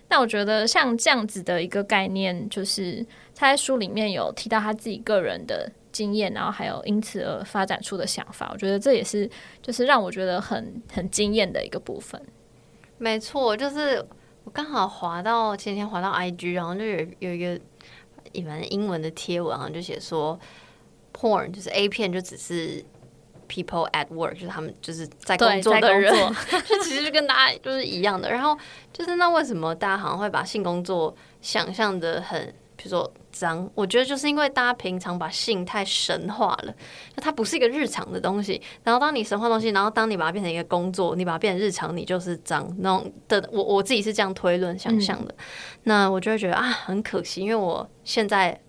[0.10, 8.50] 那我觉得像这样子的一个概念，就是他在书里面有提到他自己个人的经验，然后还有因此而发展出的想法。
[8.54, 9.30] 我觉得这也是
[9.62, 12.22] 就是让我觉得很很惊艳的一个部分。
[13.00, 14.06] 没错，就是
[14.44, 17.60] 我刚好滑到前天滑到 IG，然后就有有一个
[18.32, 20.40] 一般英文的贴文，然后就写说
[21.12, 22.86] ，porn 就是 A 片，就只是。
[23.54, 26.12] People at work 就是他们就是在工作的人，
[26.66, 28.32] 就其实就跟大家就是一样的。
[28.32, 28.58] 然后
[28.92, 33.70] 就是那为什么大家好像会把性工作想象的很，比如说脏？
[33.76, 36.74] 我觉得就是因为大家平常把性太神化了，
[37.16, 38.60] 那它不是一个日常的东西。
[38.84, 43.48] 然后当你神化东西，然后当你把它变成一个工作，你把它变成日常，你就是脏那种的。
[43.52, 45.32] 我我自己是这样推论想象的。
[45.38, 45.46] 嗯、
[45.84, 48.60] 那我就会觉得啊，很可惜，因为我现在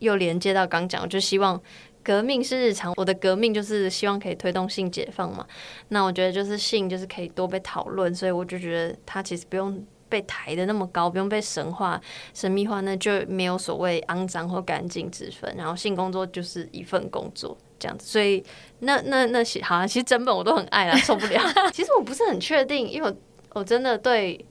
[0.00, 1.62] 又连接到刚讲，我就希望。
[2.08, 5.46] 革命是日常，我的革命就是希望可以推动性解放嘛。
[5.88, 12.00] 那我觉得就是性就是可以多被讨论，所以我就觉得它其实不用被抬的那么高，不用被神化、
[12.32, 15.54] 神秘化，那就没有所谓肮脏或干净之分。
[15.54, 18.42] 然后性工作就是一份工作这样子，所以
[18.78, 21.38] 那那那些好像其实整本我都很爱啦， 受不了。
[21.74, 23.16] 其实我不是很确定，因为我
[23.60, 24.42] 我真的对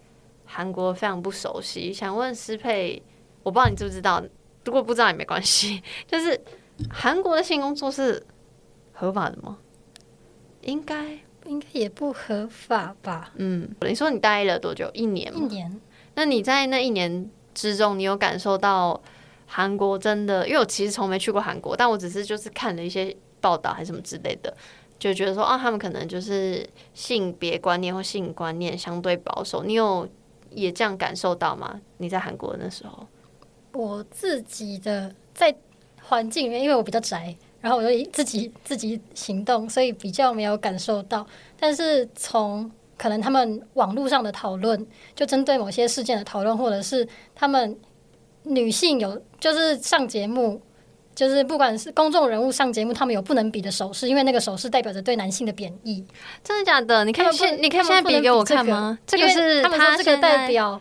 [0.45, 3.01] 韩国非常不熟悉，想问师佩，
[3.41, 4.23] 我不知道你知不知道，
[4.63, 6.39] 如果不知道也没关系， 就是。
[6.89, 8.25] 韩国的性工作是
[8.93, 9.57] 合法的吗？
[10.61, 13.31] 应该应该也不合法吧？
[13.35, 14.89] 嗯，你说你待了多久？
[14.93, 15.39] 一年吗？
[15.41, 15.81] 一年。
[16.15, 18.99] 那你在那一年之中，你有感受到
[19.45, 20.47] 韩国真的？
[20.47, 24.55] 因为我其实从没去过韩国，但我只是就是看了一些报道还是什么之类的，
[24.99, 29.63] 就觉得说啊，他们可能就是性别观念或性观念相对保守。
[29.63, 30.07] 你有
[30.51, 31.79] 也这样感受到吗？
[31.97, 33.07] 你在韩国的那时候？
[33.73, 35.55] 我自己的在
[36.07, 41.25] 环境里面，因为我比较宅，然后我就自己自己行动，所以比较没有感受到。
[41.59, 44.85] 但是从可能他们网络上的讨论，
[45.15, 47.77] 就针对某些事件的讨论，或者是他们
[48.43, 50.61] 女性有就是上节目，
[51.13, 56.05] 就是不管是公众人物上节目，他们有不能比的手势，因为那个手势代表着对男性的贬义。
[56.43, 57.03] 真的假的？
[57.05, 58.97] 你可以现你可以现在比给我看吗？
[59.05, 60.79] 这个是他们说这个代表。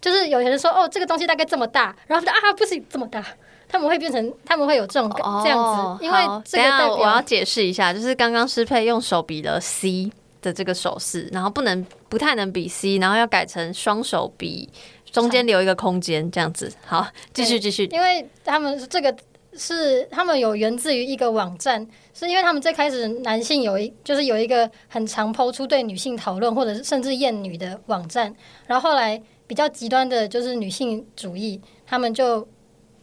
[0.00, 3.22] 就是有些人说哦，这个东西大概这么大，然后说啊，不行这么大，
[3.70, 10.10] 他们会变成他们会有这种、哦、这样子，因为这个代表我要解释一下，就是刚刚诗佩用手比了 C
[10.42, 14.68] 的这个手势，然后不能不太能比 C，然后要改成双手比，
[15.10, 16.72] 中间留一个空间这样子。
[16.84, 19.14] 好，继续继续，因为他们这个
[19.54, 28.34] 是他们有源自于一个网站，是因为他们最开始男性有一就是有一个很常抛出对女性讨论或者是甚至厌女的网站，
[28.66, 29.22] 然后后来。
[29.50, 32.46] 比较极端的就是女性主义，他们就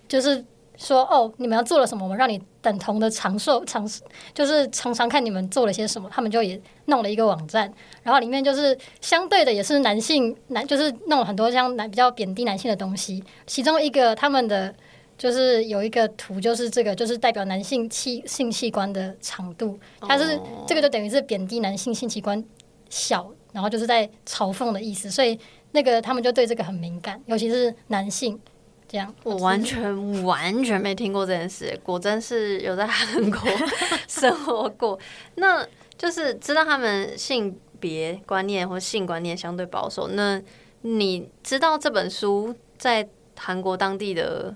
[0.08, 0.42] 就是
[0.78, 3.86] 说哦，你们要做了什么，我们让你等同的长寿，长
[4.34, 6.10] 就是常常看你们做了些什么。
[6.10, 7.72] 他们就也弄了一个网站，
[8.04, 13.24] 然后里面就是相对的也是男性男，就是弄了很多像男比较贬低男性的东西。
[13.46, 14.74] 其中一个他们的
[15.18, 22.44] 就是有一个图，就是这个就是代表男性器性器官的长度，它是这个就等于是贬低男性性器官
[22.90, 25.40] 小，然后就是在嘲讽的意思，所以。
[25.72, 28.40] 那个他们就对这个很敏感，尤其是男性，
[28.88, 29.14] 这样。
[29.24, 33.42] 我 完全完全没听过这件事，果真是有在韩国
[34.08, 34.98] 生活过。
[35.36, 35.66] 那
[35.98, 40.08] 就是知道他们性别观念或性观念相对保守。
[40.10, 40.42] 那
[40.82, 43.08] 你知道这本书在
[43.38, 44.56] 韩国当地的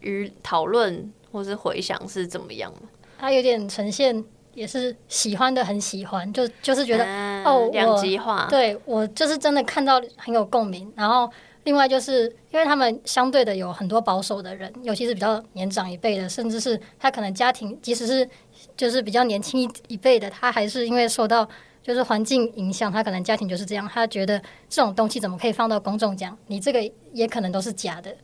[0.00, 2.88] 与讨论或是回响是怎么样吗？
[3.18, 4.24] 它有点呈现。
[4.54, 8.46] 也是喜欢的，很喜欢，就就是觉得、嗯、哦，两极化。
[8.48, 10.92] 对我就是真的看到很有共鸣。
[10.94, 11.28] 然后
[11.64, 18.28] 另外就是因为他们相对的有很多保守的人，尤其是比较年长一辈的，甚至是他可能家庭，即使是
[18.76, 21.48] 就是比较年轻一一辈的，他还是因为受到
[21.82, 24.38] 就是环境影响，他可能家庭就是这样，他觉得
[24.68, 26.36] 这种东西怎么可以放到公众讲？
[26.46, 28.14] 你这个也可能都是假的，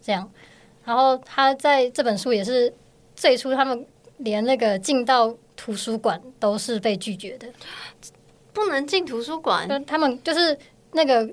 [0.00, 0.30] 这样。
[0.84, 2.72] 然后他在这本书也是
[3.14, 3.86] 最初他们
[4.18, 5.34] 连那个进到。
[5.54, 7.46] 图书馆都是被拒绝的，
[8.52, 9.68] 不能进图书馆。
[9.84, 10.58] 他们就是
[10.92, 11.30] 那个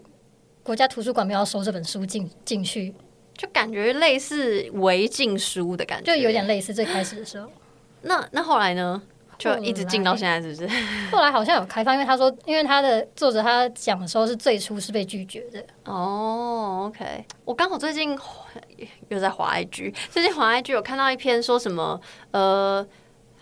[0.70, 2.94] 国家图书馆没有收这本书进进去，
[3.36, 7.50] 就感觉类似违禁书的感觉，就有点类似最开始的时候。
[8.04, 9.02] 那那后来呢？
[9.40, 10.80] 就一直进到现在，是不是？
[11.12, 15.66] 后来好像有开放，因为他说，因为他的作者他讲的时候是最初是被拒绝的。
[15.86, 17.26] 哦，OK。
[17.46, 18.16] 我刚好最近
[19.08, 22.00] 又在华 IG，最近华 IG 有看到一篇说什么
[22.30, 22.86] 呃。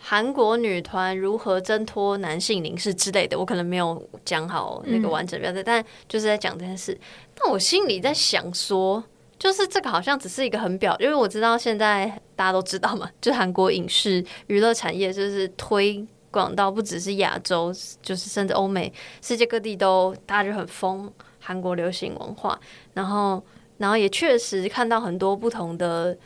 [0.00, 6.98] 韩国女团如何挣脱男性凝视之类的，我可能没有讲好那个完整标题，嗯、但就是在讲这件事。
[7.34, 9.02] 但我心里在想说，
[9.38, 22.58] 就是这个好像只是一个很表，因为我知道现在大家都知道嘛，就韩国影视娱乐产业就是推广到不只是亚洲，就是甚至欧美世界各地都大家就很疯韩国流行文化，
[22.94, 23.42] 然后
[23.78, 26.16] 然后也确实看到很多不同的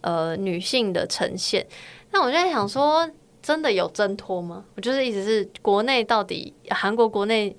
[0.00, 1.64] 呃女性的呈现。
[2.10, 3.08] 那我就在想说。
[3.42, 4.64] 真的有挣脱吗？
[4.76, 7.56] 我就是意思是，国内到底韩国国内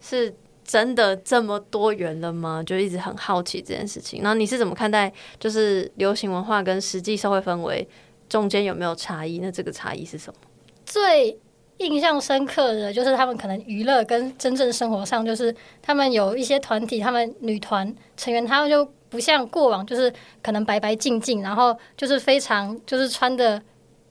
[0.00, 2.62] 是真的这么多元了吗？
[2.62, 4.20] 就一直很好奇这件事情。
[4.22, 5.10] 然后你是怎么看待，
[5.40, 7.86] 就是流行文化跟实际社会氛围
[8.28, 9.38] 中间有没有差异？
[9.38, 10.38] 那这个差异是什么？
[10.84, 11.38] 最
[11.78, 20.12] 印象深刻的就是他们可能娱乐跟真正生活上，就是他们有一些团体，他们女团成员，他们就不像过往，就是
[20.42, 23.62] 可能白白净净，然后就是非常就是穿的。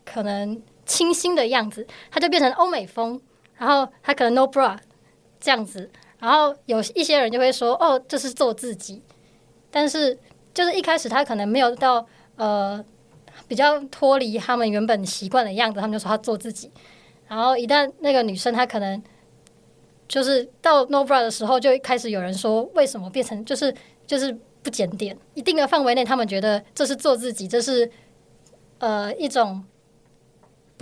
[0.06, 3.20] 可能清新的样子，他就变成欧美风，
[3.58, 4.78] 然后他可能 no bra
[5.40, 5.90] 这样子，
[6.20, 9.02] 然后有一些人就会说，哦，这是做自己，
[9.72, 10.18] 但是
[10.54, 12.84] 就是一开始他可能没有到呃
[13.48, 16.70] 比较脱离他们原本习惯的样子，他们就说他做自己，
[17.28, 19.02] 然后一旦那个女生她可能
[20.08, 23.74] 就是到 no bra 的时候，就开始有人说，为什么变成就是
[24.06, 27.90] 就是不检点，一定的范围内，他们觉得这是做自己，这是
[28.80, 29.64] 呃一种。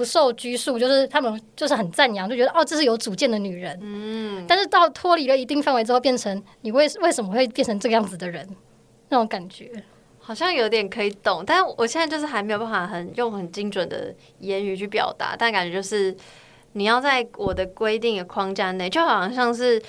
[0.02, 3.78] 不受拘束，就是他们就是很赞扬，就觉得哦，这是有主见的女人。
[3.84, 8.49] 嗯，但是到脱离了一定范围之后，变成你为为什么会变成这个样子的人？
[9.10, 9.72] 那种感觉
[10.20, 16.16] 好像有点可以懂，但我现在就是还没有办法很用很精准的言语去表达，但感觉就是
[16.74, 19.80] 你要在我的规定的框架内，就好像像是。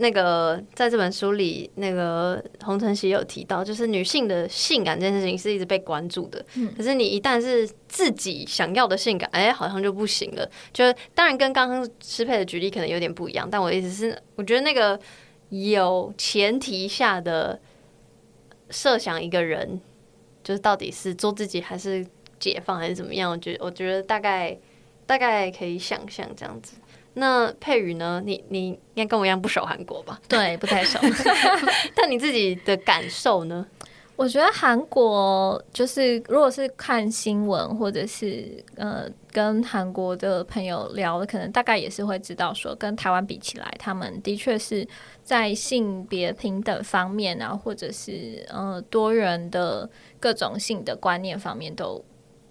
[0.00, 6.44] 那个在这本书里，那个洪承袭有提到，就是女性的性感这件事情是一直被关注的。
[6.54, 10.48] 嗯，可是你一旦是自己想要的性感，哎，好像就不行了。
[10.72, 10.84] 就
[11.14, 14.98] 当然跟刚刚诗珮的举例可能有点不一样，但我的意思是，我觉得那个
[15.48, 17.60] 有前提下的
[18.70, 19.80] 设想一个人，
[20.44, 22.06] 就是到底是做自己还是
[22.38, 23.32] 解放还是怎么样？
[23.32, 24.56] 我觉得我觉得大概
[25.06, 26.76] 大概可以想象这样子。
[27.18, 28.22] 那佩宇呢？
[28.24, 30.20] 你你应该跟我一样不熟韩国吧？
[30.28, 30.98] 对，不太熟。
[31.94, 33.66] 但你自己的感受呢？
[34.14, 44.84] 我觉得韩国就是，如果是看新闻或者是呃跟韩国的朋友聊，可能大概也是会知道说，跟台湾比起来，他们的确是
[45.22, 49.88] 在性别平等方面啊，或者是呃多元的
[50.18, 52.04] 各种性的观念方面，都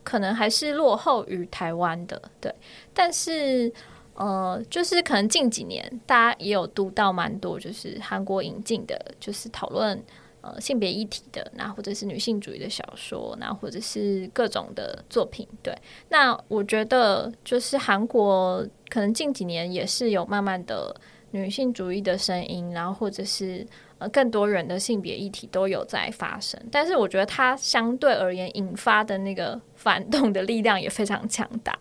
[0.03, 2.21] 可能还是落后于台湾的。
[2.39, 2.53] 对，
[2.93, 3.73] 但是。
[4.17, 10.03] 呃，就是可能近几年大家也有读到蛮多，就是韩国引进的，就是讨论
[10.41, 15.47] 呃性别议题的，那或者是女性主义的小说，那或者是各种的作品。
[15.61, 15.71] 对，
[16.09, 20.99] 那我觉得就是韩国可能近几年也是有慢慢的
[21.29, 23.63] 女性主义的声音，然后或者是
[23.99, 31.77] 呃更多人的性别议题都有在发生，但是我觉得它相对而言引发的那个反动的力量也非常强大。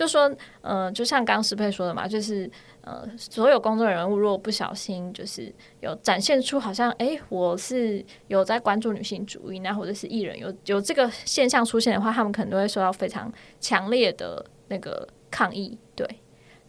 [0.00, 13.30] 就说，呃，就像刚刚诗珮说的嘛，就是呃，所有公众人物如果不小心，就是有展现出好像，哎，我是有在关注女性主义，那或者是艺人有有这个现象出现的话，他们可能都会受到非常
[13.60, 15.78] 强烈的那个抗议。
[15.94, 16.08] 对，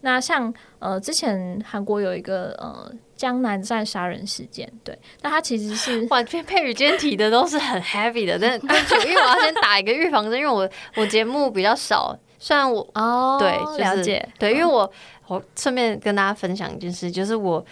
[0.02, 12.14] 那像呃，之前韩国有一个呃江南站杀人事件，对，那他其实是 哇，珮宇今天提的都是很 heavy 的，但但因为我要先打一个预防针，因为我我节目比较少。
[12.44, 14.92] 虽然我哦，对，就是、了解，对，因为我
[15.28, 17.64] 我顺便跟大家分享一件事，就是我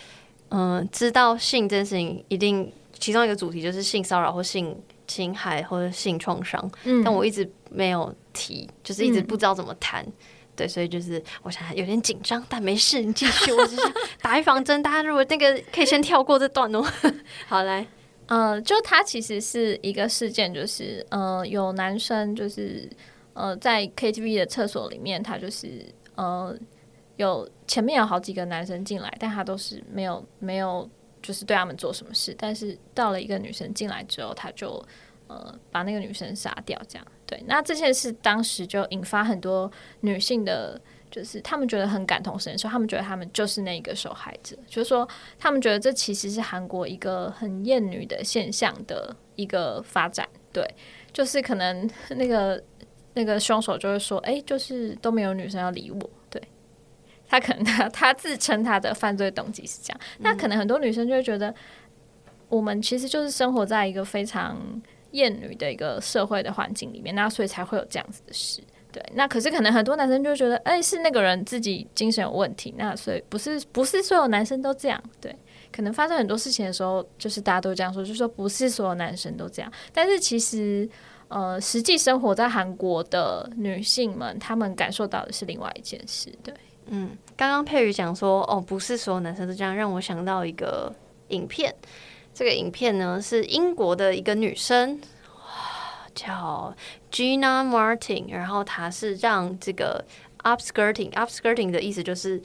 [0.51, 10.13] 嗯、呃、知道性这件事情一定其中一个主题就是性骚扰或性侵害或者性创伤，嗯，但我一直没有提，就是一直不知道怎么谈，嗯、
[10.55, 13.83] 对，所以就是我想有点紧张，但没事，你继续，我只是
[14.23, 16.87] 打预防针，大家如果那个可以先跳过这段哦。
[17.49, 17.85] 好，来，
[18.29, 22.89] 呃，就他其实是一个事件，就是呃有男生就是。
[23.41, 25.83] 呃，在 KTV 的厕所里面，他就是
[26.15, 26.55] 呃，
[27.17, 30.87] 有前面有好几个男生进来，但他都是没有没有，
[31.23, 32.35] 就是对他们做什么事。
[32.39, 34.85] 但是到了一个女生进来之后，他就
[35.27, 37.07] 呃把那个女生杀掉，这样。
[37.25, 39.71] 对，那这件事当时就引发很多
[40.01, 40.79] 女性的，
[41.11, 50.29] 就是他们觉得很感同身受，他们觉得他们就是那个受害者，就是说他们觉得这其实是韩国一个很厌女的现象的一个发展。
[50.53, 50.69] 对，
[51.13, 52.63] 就是可能 那个。
[53.15, 56.41] 那个凶手就会说：“哎，就是都没有女生要理我。”对，
[57.29, 60.01] 他可能他 他自称他的犯罪动机是这样。
[60.19, 61.53] 那可能很多女生就会觉得，
[62.49, 64.57] 我们其实就是生活在一个非常
[65.11, 68.63] 厌女的一个社会的环境里面，那所以才会有这样子的事。
[68.93, 72.73] 对，那可是可能很多男生就会觉得，哎，是那个人自己精神有问题。
[72.77, 75.01] 那所以不是不是所有男生都这样。
[75.21, 75.35] 对，
[75.73, 79.73] 可能发生很多事情的时候，就是大家都这样说，就是说不是所有男生都这样。
[79.93, 80.89] 但是其实。
[81.31, 86.29] 呃，实际生活在韩国的女性们，她们感受到的是另外一件事。
[86.43, 86.53] 对，
[86.87, 90.93] 嗯，刚刚佩宇讲说，哦，不是所有男生都这样，让我想到一个
[91.29, 91.73] 影片。
[92.35, 95.01] 这个影片呢，是英国的一个女生，
[96.17, 96.75] 叫
[97.13, 100.05] Gina Martin，然后她是让这个
[100.43, 102.43] upskirting，upskirting 的意思就是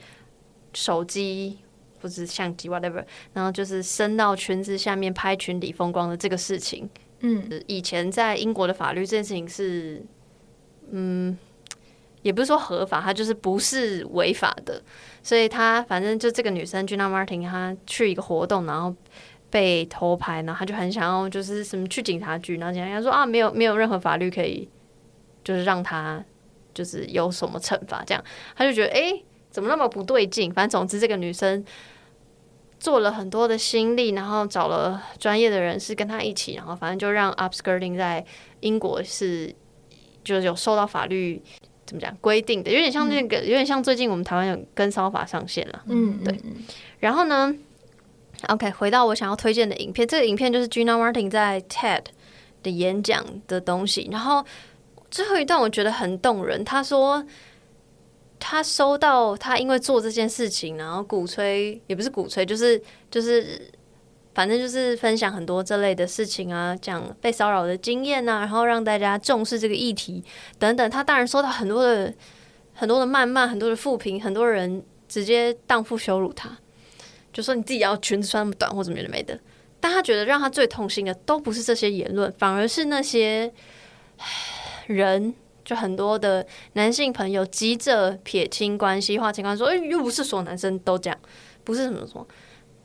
[0.74, 1.58] 手机
[2.00, 6.88] 或者相机 whatever，然后就是伸到裙子下面拍裙底风光的这个事情。
[7.28, 10.06] 嗯，以前在英国的法律这件事情是，
[10.92, 11.36] 嗯，
[12.22, 14.80] 也不是说合法，它就是不是违法的。
[15.24, 18.96] 所以她反正就这个女生 Gina Martin，她去一个活动，然后
[19.50, 24.70] 被偷拍，然后她就很想要就是什么去警察局，然后警察说啊，没有没有任何法律可以
[25.44, 26.24] 就是让她
[26.76, 28.24] 就是有什么惩罚，这样
[28.56, 29.20] 她就觉得哎、
[29.50, 30.54] 怎么那么不对劲？
[30.54, 31.66] 反正总之这个女生。
[32.86, 38.24] 做了很多的心力，然后找了专业的人士跟他一起，然后反正就让 upskirting 在
[38.60, 39.52] 英国是
[40.24, 41.42] 就是有受到法律
[41.84, 46.40] 怎么讲规定的，有点像那个，有点像最近我们台湾有跟骚法上线了，嗯，对。
[47.00, 47.52] 然后呢
[48.50, 52.04] ，OK，回到我想要推荐的影片，这个影片就是 Gina Martin 在 TED
[52.62, 54.46] 的演讲的东西，然后
[55.10, 57.26] 最后一段我觉得很动人，他说。
[58.48, 62.80] 他收到，他因为做这件事情，然后鼓吹也不是鼓吹，就是
[63.10, 63.60] 就是，
[64.36, 70.24] 反正就是分享很多这类的事情啊，讲被骚扰的经验啊，然后让大家重视这个议题
[70.60, 70.88] 等等。
[70.92, 72.14] 他当然收到很多的
[72.76, 76.56] 很多的谩骂，很多的负评，很多人直接荡妇羞辱他，
[77.34, 79.40] 就说你自己要裙子穿那么短或者没的没的。
[79.80, 83.52] 但他觉得让他最痛心的都不是这些言论，反而是那些
[84.86, 85.34] 人，
[85.66, 91.20] 就很多的男性朋友急着撇清关系、划清关系，说：“哎，又不是所有男生都这样，
[91.64, 92.26] 不是什么什么。”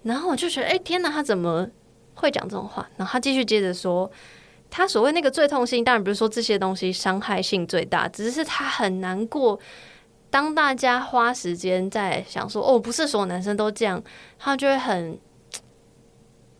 [0.03, 1.68] 然后我就觉得：“哎，天哪，他怎么
[2.14, 4.11] 会讲这种话？”然后他继续接着说
[4.70, 9.61] ：“他所谓那个最痛心，当然不是说这些东西伤害性最大，只是他很难过。
[10.31, 14.03] 当大家花时间在想说‘哦，不是所有男生都这样’，
[14.39, 15.20] 他就会很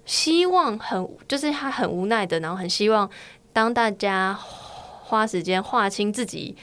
[0.05, 3.09] 希望，很就是他很无奈的，然后很希望
[3.55, 4.39] 当大家。”
[5.11, 6.55] 花时间划清自己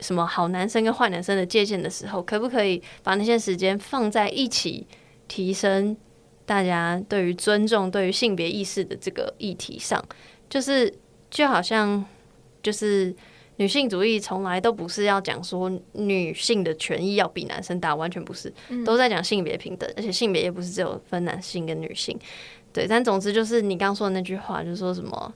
[0.00, 4.86] 什么好男生跟坏男生的界限的时候，可不可以把那些时间放在一起，
[5.28, 5.96] 提升
[6.44, 10.04] 大家对于尊重、对于性别意识的这个议题上？
[10.50, 10.92] 就是
[11.30, 12.04] 就好像，
[12.62, 13.14] 就是
[13.56, 18.52] 女性主义从来都不是要讲说女性的权益要比男生大，完全不是，
[18.84, 22.18] 都在讲性别平等，而且性别也不是只有分男性跟女性。
[22.72, 25.32] 对，但总之就是你刚说的那句话，就是说什么？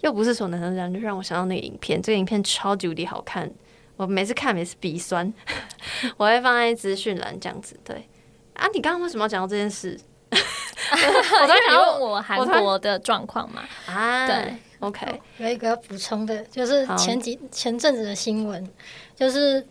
[0.00, 2.00] 又不是说男生这样，就让我想到那个影片。
[2.00, 3.50] 这个影片超级无敌好看，
[3.96, 5.32] 我每次看每次鼻酸。
[6.16, 7.78] 我会放在资讯栏这样子。
[7.84, 8.08] 对
[8.54, 9.98] 啊，你刚刚为什么要讲到这件事？
[10.30, 13.62] 我刚想问我韩国的状况嘛？
[13.86, 15.20] 啊，对，OK。
[15.38, 18.68] 有一个要补充的，就是前几前阵子的新闻，
[19.16, 19.64] 就是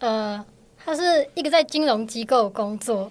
[0.00, 0.44] 呃，
[0.84, 3.10] 他是一个在金融机构工作。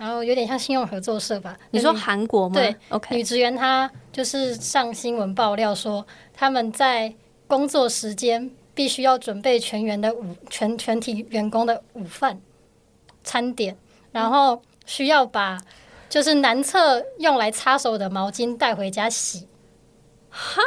[0.00, 1.54] 然后有点像信用合作社吧？
[1.72, 2.54] 你说韩国吗？
[2.54, 3.14] 对，OK。
[3.14, 7.14] 女职员她就是上新闻爆料说，他们在
[7.46, 12.40] 工作时间必须要准备全员的午全全体员工的午饭
[13.22, 13.76] 餐点，
[14.10, 15.58] 然后需要把
[16.08, 19.46] 就是男厕用来擦手的毛巾带回家洗。
[20.30, 20.62] 哈？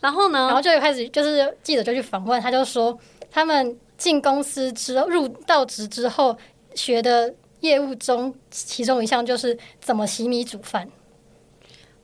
[0.00, 0.46] 然后呢？
[0.46, 2.98] 然后就开始就是记者就去访问，他就说
[3.30, 6.34] 他们进公司之后入到职之后
[6.74, 7.34] 学的。
[7.60, 10.88] 业务中其中一项就是怎么洗米煮饭。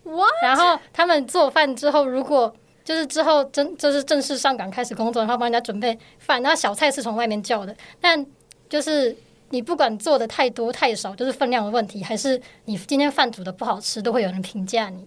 [0.02, 0.32] What?
[0.42, 7.74] 然后他们做饭之后，如果就是之后真就是正式上岗开始工作，然后帮人家准备饭，那小菜是从外面叫的。
[8.00, 8.26] 但
[8.68, 9.16] 就是
[9.48, 15.06] 你不管做的太多太少，就是分量的问题，还是你今天饭煮的不好吃，都会有人评价你。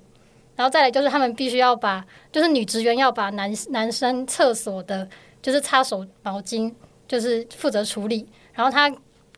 [0.55, 5.07] 然后再来就是他们必须要把，就是女职员要把男男生厕所的，
[5.39, 6.73] 就是擦手毛巾，
[7.07, 8.27] 就是负责处理。
[8.53, 8.91] 然后他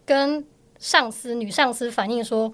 [0.06, 0.42] 跟
[0.80, 2.52] 上司女上司反映说，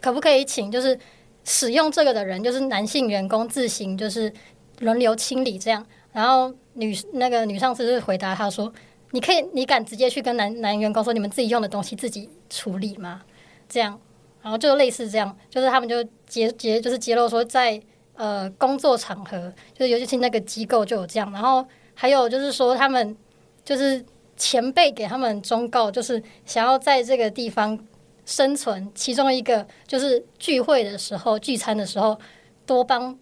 [0.00, 0.98] 可不可以请就是
[1.44, 4.32] 使用这个的人，就是男性员工自行就是
[4.78, 5.84] 轮流清理这样。
[6.12, 8.72] 然后女那个女上司就回答他说
[9.10, 13.22] ：“你可以，你敢直接去跟男男员工说，你们自己用的东西自己处理吗？”
[13.68, 14.00] 这样，
[14.40, 17.82] 然后就类似这样，就是他们就揭揭就是揭露说在，
[18.14, 21.30] 呃工作场合，就是尤其是那个机构就有这样。
[21.32, 23.16] 然后还有就是说他们
[23.64, 24.04] 就是。
[24.36, 27.78] 前辈给他们忠告，就是想要在这个地方
[28.24, 28.90] 生存。
[28.94, 32.18] 其中一个就是聚会的时候、聚餐的时候，
[32.66, 33.18] 多帮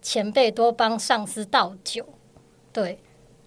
[0.00, 2.06] 前辈、多帮上司倒酒。
[2.72, 2.98] 对，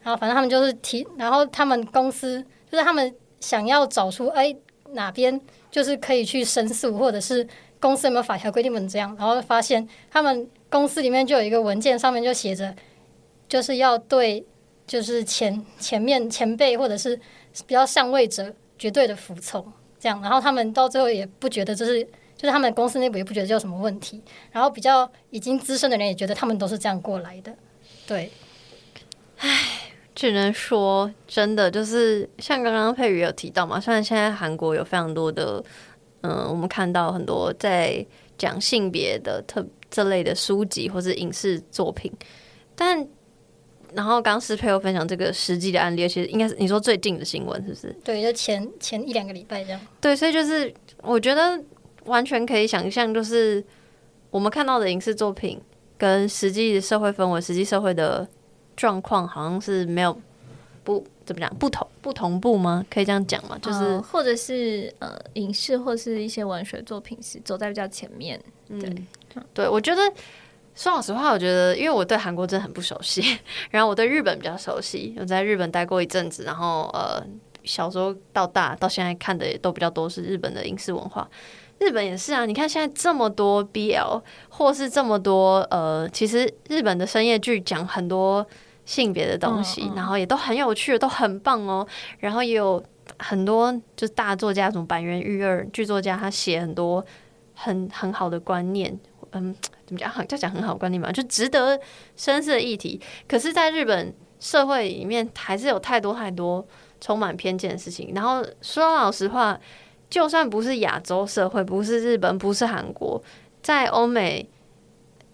[0.01, 4.53] 然后反正他们就是提，然后他们公司就是他们想要找出哎
[4.91, 5.39] 哪边
[5.71, 7.47] 就是可以去申诉，或者是
[7.79, 12.75] 公司有没有法条规定不能这样，然后发现他们公司里面就有一个文件，上面就写着，
[13.47, 14.45] 就是要对。
[14.87, 17.13] 就是前前面前辈或者是
[17.67, 19.61] 比较上位者绝对的服从，
[19.99, 22.01] 这样，然后他们到最后也不觉得这是，
[22.37, 27.53] 就是他们公司内部也不觉得有什么问题，然后比较已经资深的人也觉得他们都是这样过来的，
[28.07, 28.31] 对。
[29.39, 29.49] 唉，
[30.15, 35.61] 只能说真的就是像刚刚佩瑜有提到嘛，虽然现在韩国有非常多的，
[36.21, 38.05] 嗯，我们看到很多在
[38.37, 42.09] 讲性别的特这类的书籍或是影视作品，
[42.73, 43.05] 但。
[43.93, 47.95] 然后刚师培又分享这个实际的案例，其实应该是你说最近的新闻，是不是？
[48.03, 49.79] 对，就前前一两个礼拜这样。
[50.01, 50.71] 对，所以就是
[51.01, 51.59] 我觉得
[52.05, 53.63] 完全可以想象，就是
[54.29, 55.59] 我们看到的影视作品
[55.97, 58.27] 跟实际的社会氛围、实际社会的
[58.75, 60.15] 状况，好像是没有
[60.83, 62.85] 不怎么讲不同不同步吗？
[62.89, 63.57] 可以这样讲吗？
[63.61, 68.39] 就是、呃、或者是呃，影视或是一些文学作品是走在比较前面。
[68.67, 68.89] 对，
[69.35, 70.01] 嗯、对我觉得。
[70.77, 73.39] 说老实话，我觉得，因为我对韩国真的很不熟悉，
[73.71, 77.19] 然后我对日本比较熟悉，我在日本待过一阵子，然后呃，
[77.63, 81.27] 小时候到大到现在看的也都比较多是日本的影视文化。
[81.79, 88.45] 日本也是啊，你看现在这么多 BL，或是这么多呃，其实日本的深夜剧讲很多
[88.85, 91.87] 性别的东西，嗯嗯，然后也都很有趣，都很棒哦。
[92.19, 92.83] 然后也有
[93.17, 97.03] 很多就是大作家，什么板垣育二剧作家，他写很多
[97.55, 98.95] 很很好的观念。
[99.31, 99.53] 嗯，
[99.87, 100.09] 怎么讲？
[100.09, 101.79] 好，就讲很好观念嘛，就值得
[102.17, 103.01] 深思的议题。
[103.27, 106.63] 可是，在日本社会里面还是有太多太多
[106.99, 108.11] 充满偏见的事情。
[108.13, 109.57] 然后说老实话，
[110.09, 113.23] 就算不是亚洲社会，不是日本，不是韩国，
[113.63, 114.47] 在欧美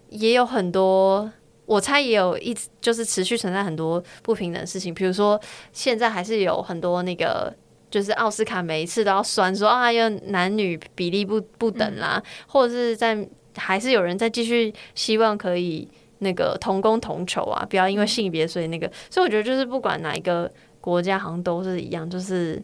[0.08, 1.28] 也有很多，
[1.66, 4.94] 我猜也有一直就是持续存在很多不平等的事情。
[4.94, 5.40] 比如说，
[5.72, 7.52] 现在还是有很多那个，
[7.90, 15.88] 就是奥斯卡每一次都要酸说啊，要男女比例不不等啦，嗯、或者是在还是有人在继续希望可以。
[16.20, 20.50] 那个同工同酬啊，不要因为性别，所以那个，所以我觉得就是不管哪一个
[20.80, 22.62] 国家，好像都是一样，就是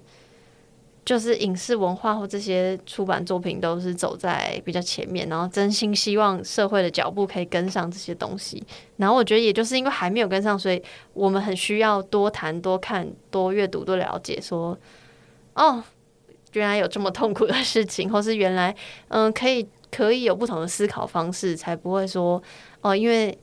[1.04, 8.64] 就是影视文化或这些出版作品都是走在比较前面，然后真心希望社会的脚步可以跟上这些东西。
[8.96, 10.82] 然后我觉得也就是因为还没有跟上，所以
[11.12, 14.78] 我们很需要多谈、多看、多阅读、多了解，说
[15.54, 15.82] 哦，
[16.52, 18.74] 原来有这么痛苦的事情，或是原来
[19.08, 22.42] 嗯可以可以有不同的思考方式，才不会说
[22.80, 23.38] 哦，因为。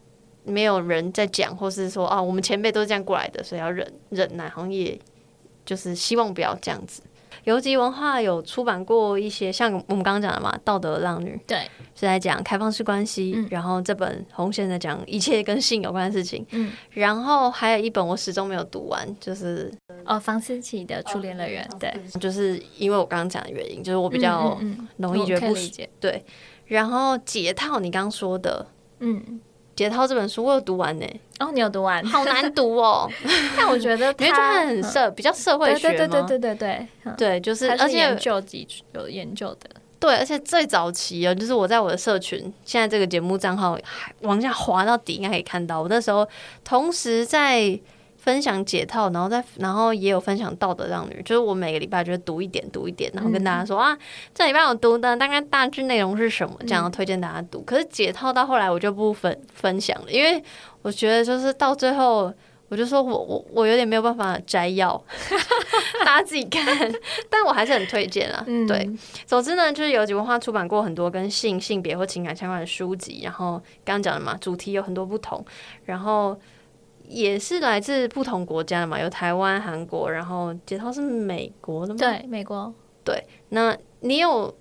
[0.50, 4.48] 没有人在讲，或是说啊，我们前辈都是这样过来的，所以要忍忍耐。
[4.48, 4.98] 好像也
[5.66, 7.02] 就是希望不要这样子。
[7.48, 11.60] 游击文化有出版过一些，像我们刚刚讲的嘛，《道德浪女》对，
[11.96, 13.36] 是在讲开放式关系。
[13.38, 16.46] 嗯、然后这本红线在讲一切跟性有关的事情。
[16.52, 19.72] 嗯，然后还有一本我始终没有读完，就是
[20.04, 21.66] 哦，房思琪的《初恋乐园》。
[21.80, 21.90] 对，
[22.20, 24.60] 就是因为我刚刚讲的原因，就是我比较
[24.98, 25.90] 容易觉得不理解。
[26.02, 26.22] 对，
[26.66, 28.68] 然后解套，你刚刚说的，
[29.00, 29.40] 嗯。
[29.78, 31.06] 解套这本书我有读完呢，
[31.40, 33.08] 哦，你有读完，好难读哦。
[33.56, 39.70] 但我觉得因为它很社，比较社会学对对对对对对对，就是而且研究几有研究的，
[40.00, 43.78] 对，而且最早期啊，就是我在我的社群，现在这个节目账号
[44.22, 46.28] 往下滑到底，应该可以看到，我那时候
[46.64, 47.80] 同时在。
[48.28, 53.98] 分享解套，然后再然后也有分享道德让女，就是我每个礼拜就会读一点读一点，然后跟大家说、嗯、啊，
[54.36, 57.60] 这礼拜我读的大概大致内容是什么，这样推荐大家读。
[57.60, 60.44] 嗯、可是解套到后来我就不分分享了，因为
[60.82, 62.34] 我觉得就是到最后
[62.68, 65.02] 我就说我我我有点没有办法摘要，
[66.04, 66.66] 大家自己看，
[67.30, 68.44] 但我还是很推荐啊。
[68.46, 68.90] 嗯、对，
[69.26, 73.52] 总之呢，就是有几文化出版过很多跟性性别或情感相关的书籍，然后
[73.86, 75.46] 刚刚讲的嘛，主题有很多不同，
[75.86, 76.38] 然后。
[77.08, 81.98] 也是来自不同国家的嘛，有台湾、韩国，然后杰涛是美国的吗？
[81.98, 82.74] 对，美国。
[83.04, 84.54] 对，那你有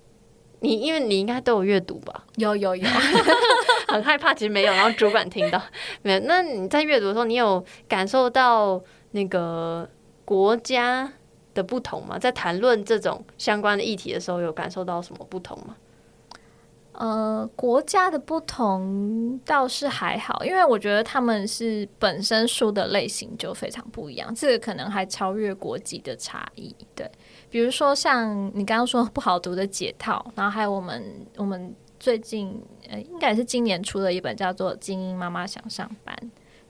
[0.61, 2.23] 你，因为你应该都有阅读吧？
[2.37, 2.87] 有有有，
[3.89, 5.61] 很害怕，其实没有，然后主管听到
[6.01, 6.19] 没有？
[6.21, 8.81] 那你在阅读的时候，你有感受到
[9.11, 9.89] 那个
[10.23, 11.11] 国家
[11.53, 12.17] 的不同吗？
[12.17, 15.75] 在谈论这种相关的议题的时候，有感受到什么不同吗？
[16.97, 26.75] 呃，国家的不同倒是还好，因为我觉得他们是本身书的类型就非常不一样，这个可能还超越国籍的差异。
[26.95, 27.07] 对，
[27.51, 36.17] 比如说像你刚刚说不好读的解套，然后还有我们我们最近呃，应该是今年出的一本叫做《精英妈妈想上班》，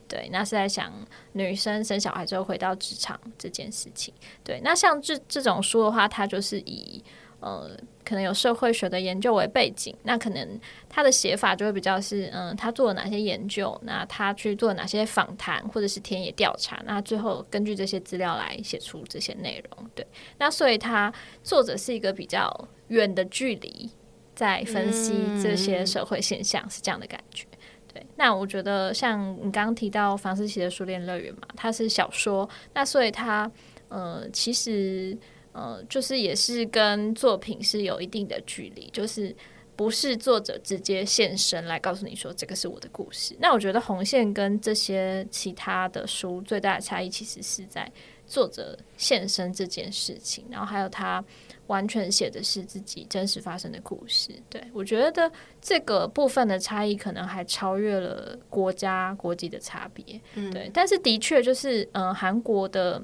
[0.09, 0.91] 对，那是在讲
[1.32, 4.13] 女生生小孩之后回到职场这件事情。
[4.43, 7.01] 对，那像这这种书的话，它就是以
[7.40, 7.72] 呃。
[8.08, 10.58] 可能有社会学的研究为背景，那可能
[10.88, 19.90] 他的写法就会比较是，嗯，他做了哪些研究，那他去做哪些访谈或者是田野调查，那最后根据这些资料来写出这些内容。
[19.94, 20.08] 对，
[20.38, 21.14] 那所以他
[21.44, 22.50] 作者是一个比较
[22.88, 23.90] 远的距离
[24.34, 25.14] 在分析
[25.44, 27.46] 这些社会现象，是这样的感觉。
[27.94, 33.52] 对，那我觉得像你刚刚提到房思琪的《书恋乐园》嘛，它是小说，那所以它，
[33.90, 35.18] 呃，其实。
[35.58, 39.36] 呃，就是也是跟作品是有一定的距离，就是
[39.76, 43.36] 不是作者直接现身来告诉你说这个是我的故事。
[43.39, 47.91] 那我觉得红线跟这些其他的书最大的差异，其实是在
[48.28, 51.24] 作者现身这件事情，然后还有他
[51.66, 54.32] 完全写的是自己真实发生的故事。
[54.49, 60.22] 对，我觉得这个部分的差异可能还超越了国家国籍的差别。
[60.36, 63.01] 嗯，对，但是的确就是，嗯、呃，韩国的。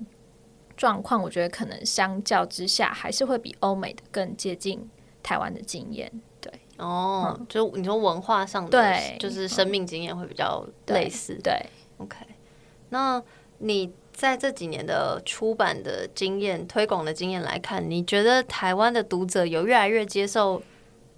[0.76, 4.89] 状况，我觉得可能相较之下，还是会比欧美的更接近
[5.21, 6.11] 台湾的经验。
[6.41, 11.34] 对，哦，嗯、就你说文化上的，对，就是生命经验会比较类似。
[11.36, 11.65] 对，对
[11.97, 12.17] ，OK。
[12.89, 13.21] 那
[13.59, 20.61] 你在这几年的出版的经验、推广的经验来看，你觉得台湾的读者有越来越接受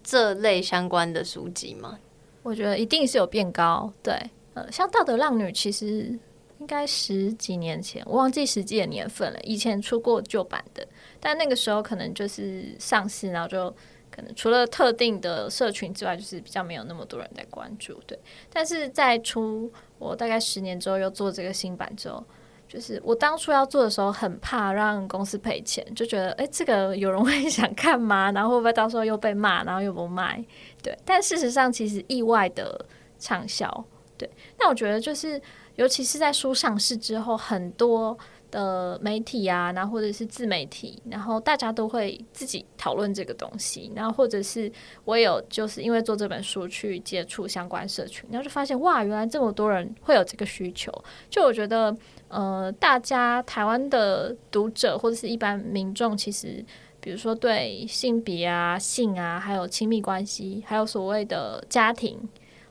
[0.04, 2.00] 这类相关的书籍吗？
[2.44, 3.92] 我觉得一定是有变高。
[4.04, 4.14] 对，
[4.54, 6.18] 呃，像《道德浪女》其实。
[6.66, 9.40] 应该十几年前，我忘记实际的年份了。
[9.42, 10.84] 以前出过旧版的，
[11.20, 13.70] 但那个时候可能就是上市，然后就
[14.10, 18.02] 可能除了特定的社群之外，就是比较没有那么多人在关注。
[18.08, 18.18] 对，
[18.52, 22.24] 但是在出我大概十年之后又做这个新版之后，
[22.68, 28.32] 就是我当初要做的时候，很怕让公司赔钱，就觉得哎，这个有人会想看吗？
[28.32, 30.44] 然后会不会到时候又被骂，然后又不卖？
[30.82, 32.84] 对，但事实上其实意外的
[33.20, 33.86] 畅销。
[34.18, 35.42] 对，那我觉得就是，
[35.76, 38.18] 尤其是在书上市之后，很多。
[38.52, 44.72] 的，媒体啊，然后或者是自媒体，然后大家都会自己讨论这个东西，然后或者是
[45.04, 50.90] 我有就是因为做这本书去接触相关社群，然后就发现哇，原来这么多人会有这个需求。
[51.30, 51.94] 就我觉得，
[52.30, 56.64] 呃，大家台湾的读者或者是一般民众，其实
[57.02, 62.18] 比如说对性别啊、性啊，还有亲密关系，还有所谓的家庭，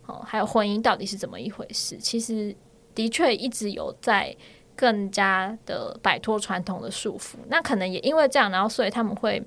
[0.06, 2.54] 哦，还有婚姻到底是怎么一回事，其实
[2.94, 4.36] 的确一直有在。
[4.76, 9.40] 更加的摆脱传统的束缚，那可能也因为这样，然后所以他们会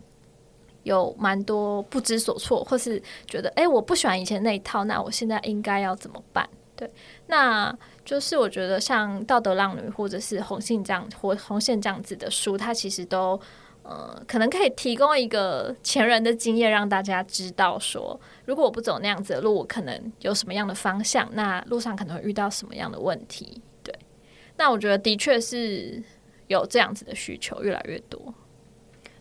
[0.84, 6.48] 有蛮多不知所措，或是觉得，哎，我不喜欢以前那一套，那我现在应该要怎么办？
[6.78, 6.90] 对，
[7.26, 13.38] 那就是我觉得像《道德浪女》或者是《红线》这样或《红线》这样子的书，它其实都
[13.90, 23.62] 呃，可能可以提供一个前人的经验，让大家知道说，如果我不走那样子的路，我可能有什么样的方向，那路上可能会遇到什么样的问题。
[23.82, 23.96] 对
[24.58, 26.04] 那我觉得的确是
[26.48, 28.34] 有这样子的需求越来越多。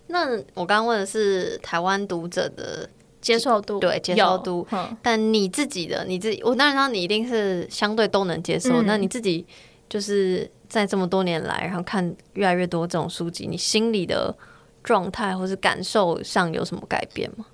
[0.08, 2.90] 那我刚刚问的是台湾读者的
[3.20, 4.66] 接受度，对接受度。
[5.00, 8.82] 但你自己的你自己，我当然知道你一定是相对都能接受。
[8.82, 8.84] 嗯。
[8.84, 9.46] 那你自己
[9.88, 14.36] 就是在这么多年来，然后看越来越多这种书籍，你心里的
[14.86, 17.44] 状态或是感受上有什么改变吗？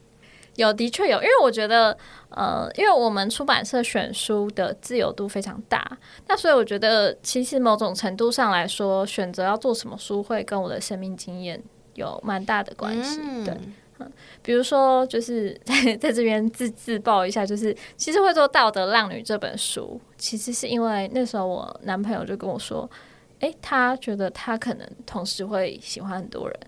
[0.56, 1.96] 有，的确有，因为我觉得，
[2.28, 5.96] 呃，因为我们出版社选书的自由度非常大，
[6.28, 11.58] 那所以我觉得，其实某种程度上来说，选择要做什么书，会跟我的生命经验
[11.94, 13.18] 有蛮大的关系。
[13.22, 13.58] 嗯、对，
[13.98, 14.12] 嗯，
[14.42, 22.86] 比如说，就是在 在这边自自曝一下，就是其实会做《道德浪女》这本书，其实是因为那时候我男朋友就跟我说，
[23.40, 26.60] 诶，他觉得他可能同时会喜欢很多人。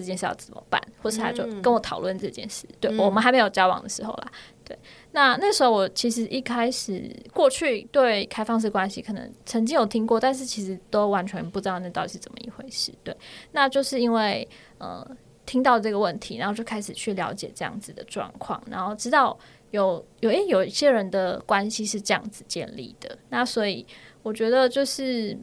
[0.00, 0.80] 这件事要怎么办？
[1.02, 2.66] 或是他就跟我讨论这件事。
[2.68, 4.32] 嗯、对，我们还没有交往的时候啦。
[4.64, 4.78] 对，
[5.10, 12.92] 那那时候我其实一开始过去对开放式关系可能曾经有听过，但是其实都完全不知道那到底是怎么一回事。
[13.02, 13.16] 对，
[13.50, 15.04] 那就是因为呃
[15.44, 19.36] 听到这个问题，然后就开始去了解这样子的状况，然后知道
[19.72, 23.18] 有有诶有一些人的关系是这样子建立的。
[23.30, 23.84] 那所以
[24.22, 25.36] 我觉得就是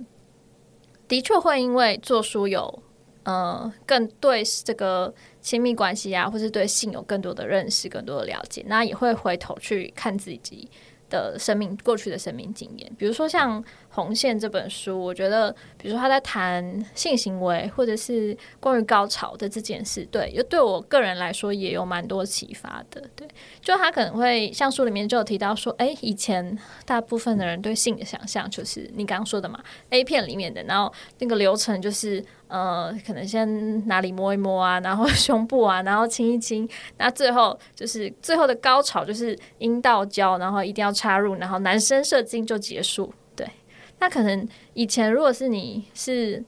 [1.10, 2.82] 的确会因为做书有。
[3.24, 10.70] 呃，更对这个亲密关系啊，或是对性有更多的认识、更多的了解，那也会回头去看自己
[11.09, 23.02] 的生命过去的生命经验，比如说像《红线》这本书，我觉得，比如说他在谈性行为，或者是关于高潮的这件事，对，又对我个人来说也有蛮多启发的。
[23.16, 23.28] 对，
[23.60, 29.60] 就他可能会像书里面就有提到说，哎，以前大部分的人对性的想象就是你刚刚说的嘛
[29.90, 43.12] ，A 片里面的，然后那个流程就是，呃，可能先哪里摸一摸啊，然后胸部啊，然后亲一亲，那最后就是最后的高潮就是阴道交，然后一定要插入，然后男生射精就结束。
[44.00, 46.43] 那可能以前如果是你是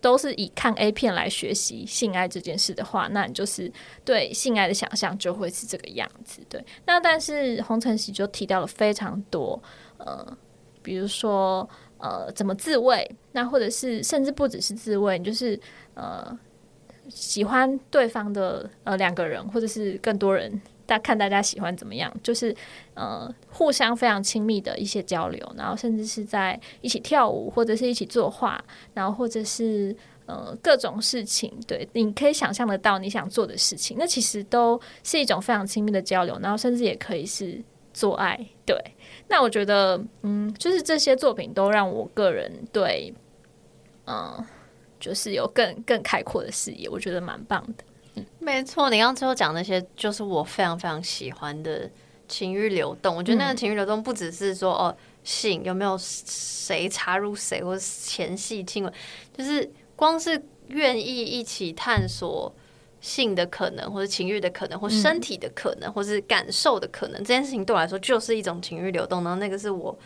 [0.00, 3.70] 都是以看 A 片来学习性爱这件事的话，那你就是
[4.04, 6.40] 对性爱的想象就会是这个样子。
[6.48, 9.60] 对，那但是洪承喜就提到了非常多，
[9.98, 10.36] 呃，
[10.82, 11.68] 比如说
[11.98, 15.58] 呃怎么自慰，那或者是甚至不只是自慰，你就是
[15.94, 16.38] 呃
[17.08, 20.60] 喜欢对方的呃两个人，或者是更多人。
[20.88, 22.54] 大看大家喜欢怎么样，就是
[22.94, 28.58] 呃互相非常亲密的一些交流，然后甚至是在一起跳舞，或者是一起作画，
[28.94, 37.62] 然后或者是呃各种事情，对，你可以想象得到你想做的事情，那其实都是一种非常亲密的交流，然后甚至也可以是
[37.92, 38.74] 做爱，对。
[39.28, 43.12] 那我觉得，嗯，就是这些作品都让我个人对，
[44.06, 44.46] 嗯、呃，
[44.98, 47.84] 就是有更更开阔的视野，我觉得蛮棒的。
[48.38, 51.90] 没错，你刚刚最后讲那些，就是我非常非常喜欢的
[52.26, 53.14] 情欲流动。
[53.16, 58.92] 我觉得那个情欲流动不只是说哦，性有没有谁插入谁，或者前戏亲吻，
[59.36, 62.52] 就是光是愿意一起探索
[63.00, 69.22] 性的可能，或者情欲的可能，或身体的可能，或是感受的可能，这件事情对我来说就是一种情欲流动。
[69.24, 69.98] 然后那个是我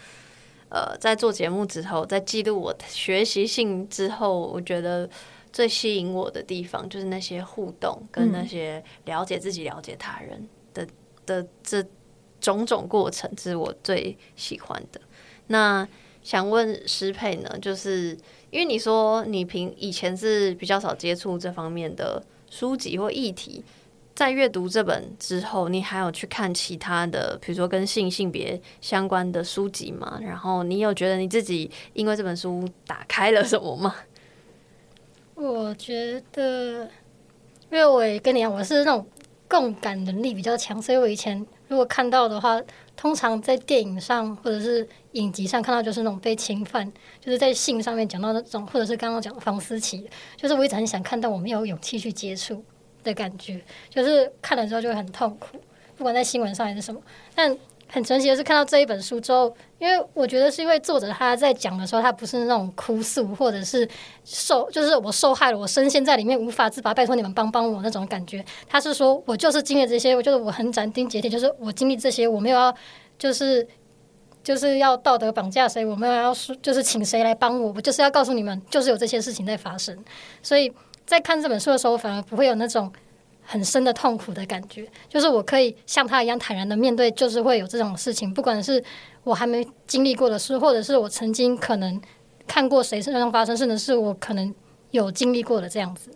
[0.68, 5.08] 呃在做节目之后，在记录我学习性之后，我觉得。
[5.52, 10.88] 最吸引我的地方就是那些互动，跟那些了解自己、了解他人的、嗯、
[11.26, 11.84] 的这
[12.40, 15.00] 种种过程，是我最喜欢的。
[15.48, 15.86] 那
[16.22, 17.58] 想问师佩呢？
[17.60, 18.16] 就是
[18.50, 23.62] 因为你说你平以前是比较少接触这方面的书籍或议题，
[24.14, 30.18] 在阅读这本之后，你还有去看其他的，比如说跟性性别相关的书籍吗？
[30.22, 33.94] 然后你有觉得你自己因为这本书打开了什么吗？
[35.42, 36.88] 我觉得，
[37.68, 39.04] 因为我也跟你讲，我是那种
[39.48, 42.62] 共感能力比较强，所以我以前如果看到的话，
[42.96, 46.90] 通常在电影上或者是影集上看到，就是那种被侵犯，
[47.20, 52.64] 就是在性上面讲到那种，或者是刚刚讲的房思琪，就是我一直很想看到，我没有勇气去接触
[53.02, 55.58] 的感觉，就是看了之后就会很痛苦，
[55.96, 57.00] 不管在新闻上还是什么，
[57.34, 57.58] 但。
[57.92, 63.86] 很神奇的是，看到这一本书之后，因为我觉得是因为作者他在讲的时候，他不是那种哭诉，或者是
[64.24, 68.42] 受，就是我受害了，我深陷在里面无法自拔，拜托你们帮帮我那种感觉。
[68.66, 72.74] 他是说我就是经历这些，我觉得我很斩钉截铁，就是我经历这些，我没有要，
[73.18, 73.68] 就是
[74.42, 79.94] 就是要道德绑架谁，我没有要说，就是请谁来帮我，我就是要告诉你们，就是有这些事情在发生。
[80.42, 80.72] 所以
[81.04, 82.90] 在看这本书的时候，反而不会有那种。
[83.52, 88.82] 很深的痛苦的感觉，就是我可以像他一样坦然的面对，就是会有这种事情，不管是
[89.24, 92.00] 我还没经历过的事，或者是我曾经可能
[92.46, 94.54] 看过谁身上发生，甚至是我可能
[94.90, 96.10] 有经历过的这样子。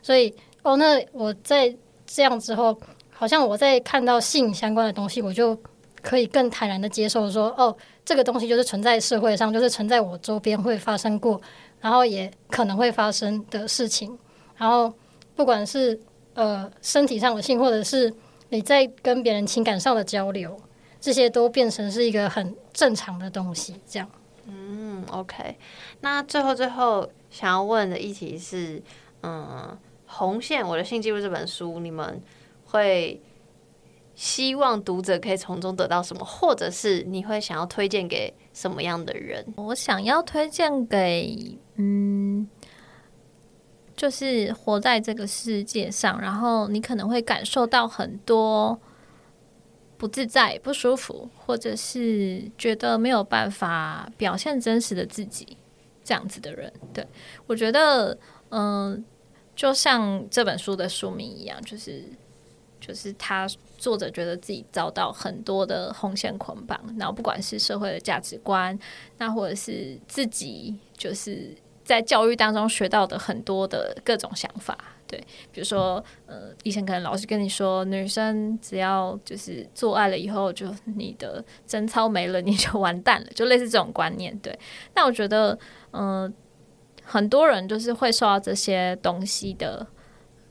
[0.00, 1.76] 所以，哦，那我在
[2.06, 2.74] 这样之后，
[3.10, 5.54] 好像我在看到性相关的东西，我就
[6.00, 11.38] 可以更坦然的接受说，哦，这个东西就是存在社会上，就是存在我周边会发生过，
[11.82, 14.18] 然后也可能会发生的事情，
[14.56, 14.90] 然后
[15.36, 16.00] 不管是。
[16.38, 18.14] 呃，身体上的性，或者是
[18.50, 20.56] 你在跟别人情感上的交流，
[21.00, 23.74] 这些都变成是一个很正常的东西。
[23.84, 24.08] 这样，
[24.46, 25.58] 嗯，OK。
[26.00, 28.80] 那最后最后想要问的议题是，
[29.24, 29.76] 嗯，
[30.06, 32.22] 红线我的性记录这本书，你们
[32.66, 33.20] 会
[34.14, 39.44] 希望读者可以从中得到什么，或者是你会想要推荐给什么样的人？
[39.56, 42.48] 我想要推荐给，嗯。
[43.98, 48.78] 就是活在这个世界上，然后你可能会感受到很多
[49.96, 55.56] 不自在、不舒服，或者是觉得没有办法表现真实的自己
[56.04, 56.72] 这样子的人。
[56.94, 57.04] 对，
[57.48, 58.16] 我觉得，
[58.50, 59.04] 嗯、
[59.56, 62.04] 就像这本书的书名一样，就是
[62.80, 68.78] 就是他作者觉得自己遭到很多的红线捆绑，然后不管是社会的价值观，
[69.16, 71.52] 那或者是自己就是。
[71.88, 74.76] 在教育当中学到的很多的各种想法，
[75.06, 75.18] 对，
[75.50, 84.54] 比如说，呃，以前可能老师跟你说，女生只要就是做爱了以后，就你的贞操没了，你就完蛋了，就类似这种观念，对。
[84.94, 85.58] 那我觉得，
[85.92, 86.30] 嗯、
[87.02, 89.86] 很多人就是会受到这些东西的。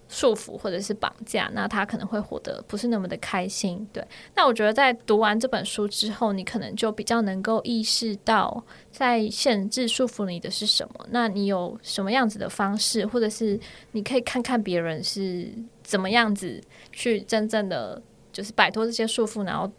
[0.09, 3.85] 束缚或者是绑架，那他可能会活得不是那么的开心。
[3.91, 4.05] 对，
[4.35, 11.05] 那我觉得在读完这本书之后，你可能就比较能够意识到，在限制束缚你的是什么。
[11.11, 13.59] 那你有什么样子的方式，或者是
[13.91, 15.51] 你可以看看别人是
[15.83, 18.01] 怎么样子去真正的
[18.31, 19.69] 就是摆脱这些束缚，然后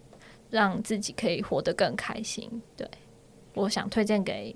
[0.51, 2.61] 让自己可以活得更开心。
[2.77, 2.87] 对，
[3.55, 4.55] 我想推荐给。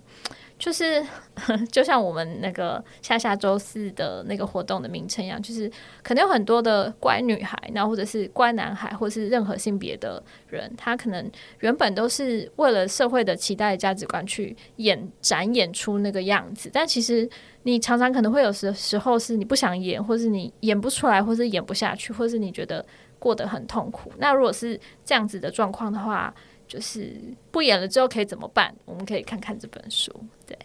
[0.63, 1.05] 就是，
[1.73, 5.69] 就像我们那个下下周四的那个活动的名称一样，就是
[6.05, 17.29] 可能有很多的乖女孩，然后或者是乖男孩，或是任何性别的人，他可能原本都是为了社会的期待价值观去演展演出那个样子，但其实
[17.65, 22.87] 你常常可能会有时时候是你不想演，或是你演不出来，或是演不下去，或是你觉得
[23.19, 24.13] 过得很痛苦。
[24.19, 26.33] 那如果是这样子的状况的话，
[26.73, 27.15] 就是
[27.51, 28.75] 不演了之后可以怎么办？
[28.87, 30.11] 我们可以看看这本书。
[30.47, 30.57] 对，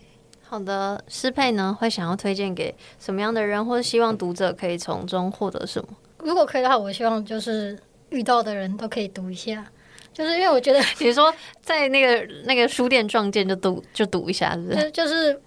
[0.41, 5.89] 好的，诗珮呢会想要推荐给什么样的人，或者希望读者可以从中获得什么？
[6.19, 7.77] 如果可以的话，我希望就是
[8.11, 9.69] 遇到的人都可以读一下，
[10.13, 14.89] 就是因为我觉得， 比如说在那个那个书店撞见就读就读一下，是不是？
[14.91, 15.37] 就是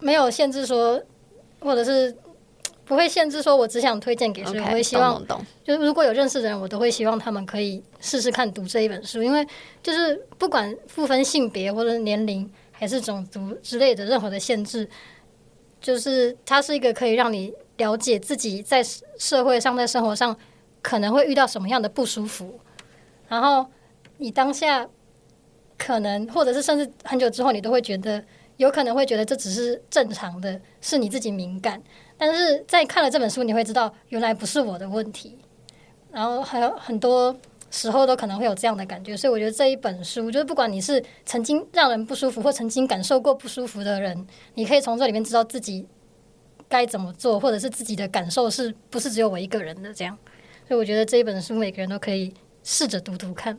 [0.00, 0.98] 没有限制说，
[1.60, 2.16] 或者是。
[2.86, 5.20] 不会限制说，我只想推荐给谁，我会希望，
[5.64, 9.44] 就是如果有认识的人，我都会希望他们可以试试看读这一本书，因为
[9.82, 14.88] 就是不管不分性别或者年龄还是种族之类的任何的限制，
[15.80, 18.80] 就是它是一个可以让你了解自己在
[19.18, 20.36] 社会上、在生活上
[20.80, 22.60] 可能会遇到什么样的不舒服，
[23.28, 23.66] 然后
[24.18, 24.88] 你当下
[25.76, 28.24] 可能或者是甚至很久之后，你都会觉得
[28.56, 31.82] 有可能会觉得这只是正常的，是你自己敏感。
[32.16, 35.38] 但是在看了这本书，你会知道原来不是我的问题，
[36.10, 37.36] 然后还有很多
[37.70, 45.86] 时候都可能会有这样的感觉，所以我觉得这一本书，就是不管你是曾经让人不舒服或曾经感受过不舒服的人，你可以从这里面知道自己
[46.68, 50.16] 该怎么做，或者是自己的感受是不是只有我一个人的这样。
[50.66, 52.32] 所以我觉得这一本书每个人都可以
[52.64, 53.58] 试着读读看。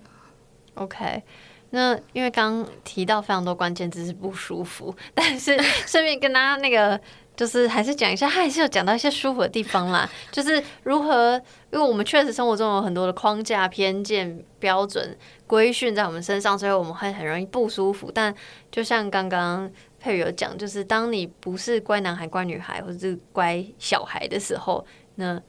[0.73, 1.23] OK，
[1.69, 6.99] 那因为刚刚提到非常多关键字是不舒服， 但是顺便跟大家那个。
[7.37, 10.09] 就是还是讲一下，他还是有讲到一些舒服的地方啦。
[10.33, 11.39] 就是如何，
[11.71, 15.15] 因为我们确实生活中有很多的框架、偏见、标准、
[15.45, 18.11] 规训在我们身上，所以我们会很容易不舒服。
[18.11, 18.33] 但
[18.71, 24.83] 就像刚刚佩有讲，就是当你不是乖男孩、乖女孩，或者是乖小孩的时候，
[25.17, 25.39] 那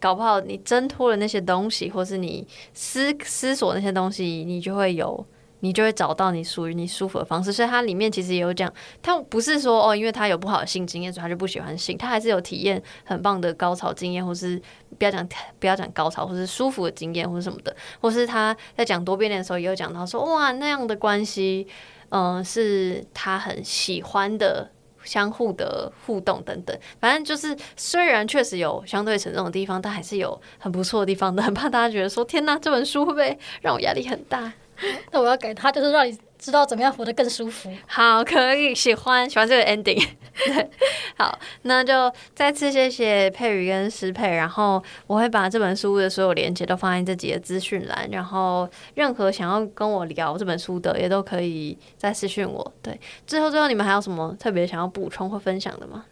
[0.00, 5.24] 搞不好你挣脱了那些东西，或是你思思索那些东西，你就会有。
[5.64, 14.60] 你就会找到你属于你舒服的方式，所以它里面其实也有讲，它不是说哦，因为他有不好的性经验，所以他就不喜欢性，他还是有体验很棒的高潮经验，或是
[14.98, 15.26] 不要讲
[15.58, 21.66] 不要讲高潮，或是舒服的经验，或是什么的，或是他在讲多边恋的时候也有讲到说，哇，那样的关系，
[22.10, 24.70] 嗯、是他很喜欢的，
[25.02, 34.52] 相互的互动等等，反正就是虽然确实有相对沉重的地方，但还是有很不错的地方的，很怕大家觉得说，天哪，这本书会不会让我压力很大？
[35.12, 37.70] 那我要改他，就是让你知道怎么样活得更舒服。
[37.86, 40.06] 好，可以喜欢喜欢这个 ending。
[40.36, 40.70] 对，
[41.16, 52.72] 好，那就再次谢谢佩瑜跟诗佩，然后我会把这本书的所有连接都放在这集的资讯栏，然后任何想要跟我聊这本书的，也都可以再私讯我。
[52.82, 56.04] 对，最后最后你们还有什么特别想要补充或分享的吗？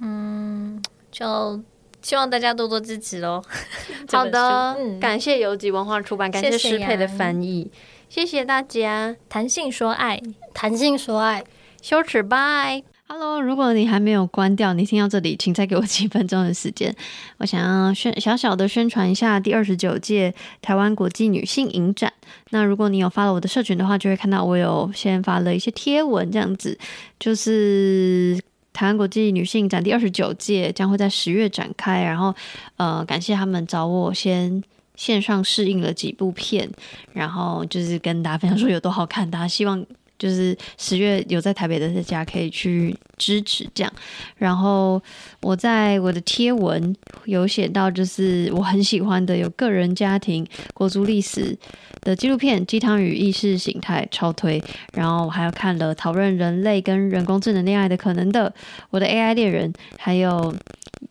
[0.00, 1.62] 嗯，就。
[2.04, 3.42] 希望大家多多支持哦！
[4.12, 7.70] 好的，嗯、感谢游击文化出版，感谢诗佩的翻译，
[8.10, 9.16] 谢谢大家。
[9.30, 10.20] 谈性说爱，
[10.52, 11.42] 谈性说爱，
[11.80, 12.82] 羞耻拜。
[13.08, 16.94] Hello，如果你还没有关掉，你听到这里，请再给我几分钟的时间。
[17.38, 22.12] 我想要宣小小的宣传一下第二十九届台湾国际女性影展。
[22.50, 26.78] 那如果你有发了我的社群的话，就会看到我有先发了一些贴文，这样子
[27.18, 28.38] 就是。
[28.74, 32.34] 台湾国际女性展第二十九届将会在十月展开，然后，
[32.76, 34.62] 呃，感谢他们找我先
[34.96, 36.68] 线上试映了几部片，
[37.14, 39.86] 然后就是跟大家分享说有多好看，大家希望。
[40.18, 43.92] 就是十月有在台北的大家可以去支持这样，
[44.36, 45.02] 然后
[45.40, 46.94] 我在我的贴文
[47.24, 51.56] 有写到，就是我很喜欢的有个人、家庭、国族历史
[52.02, 54.62] 的纪录片《鸡汤与意识形态》超推，
[54.92, 58.54] 然后我还有看了讨论人类跟人工智能恋爱的可能的
[58.90, 60.54] 我的 AI 恋人，还有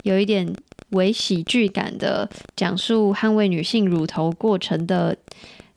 [0.03, 0.53] 有一点
[0.91, 5.15] 伪喜剧感的讲述捍卫女性乳头过程的。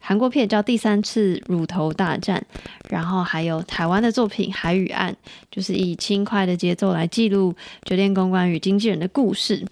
[0.08, 2.40] 韩国片叫《第三次乳头大战》，
[2.88, 5.12] 然后还有台湾的作品《海与岸》，
[5.50, 7.52] 就是以轻快的节奏来记录
[7.82, 9.66] 酒店公关与经纪人的故事。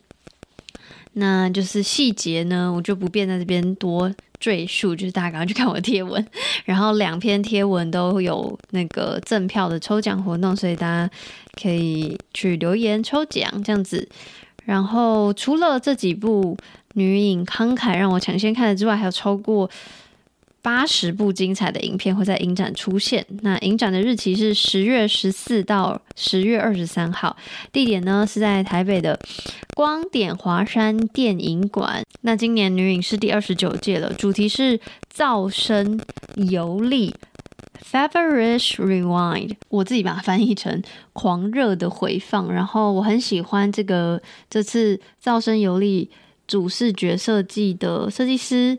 [1.13, 6.27] 那就是细节呢，我就不便在这边多赘述，就是大家赶快去看我的贴文。
[6.67, 11.09] 然后两篇贴文都有那个赠票的抽奖活动，所以大家
[11.63, 14.09] 可以去留言抽奖这样子。
[14.65, 16.57] 然后除了这几部
[16.95, 19.71] 女影慷慨让我抢先看的之外，还有超过。
[20.65, 23.27] 八十部精彩的影片会在影展出现。
[23.43, 27.37] 那影展的日期是十月十四到十月二十三号，
[27.71, 29.21] 地点呢是在台北的
[29.75, 32.03] 光点华山电影馆。
[32.23, 34.81] 那今年女影是第二十九届了，主题是
[35.15, 36.01] 噪声
[36.37, 37.15] 游历
[37.93, 39.57] （Feverish Rewind）。
[39.69, 42.51] 我自己把它翻译成狂热的回放。
[42.51, 46.09] 然后我很喜欢这个这次噪声游历
[46.47, 48.79] 主视觉设计的设计师。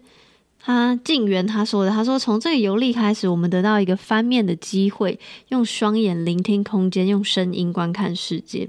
[0.66, 8.68] 他静源他说的，他说从这个游历开始，我们得到一个翻面的机会，用双眼聆听空间，用声音观看世界。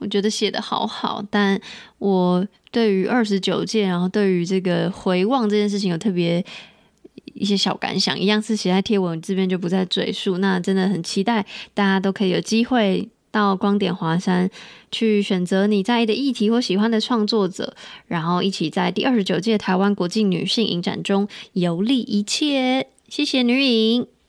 [0.00, 1.60] 我觉得写的好好，但
[1.98, 6.44] 我对于二十九届，然后对于这个回望这件事情有特别
[7.34, 10.38] 一些小感想，一样是写在贴文这边就不再赘述。
[10.38, 13.08] 那真的很期待大家都可以有机会。
[13.30, 14.50] 到光点华山
[14.90, 17.74] 去选择你在意的议题或喜欢的创作者，
[18.06, 22.88] 然后一起在第二十九届台湾国际女性影展中游历一切。
[23.08, 24.19] 谢谢女影。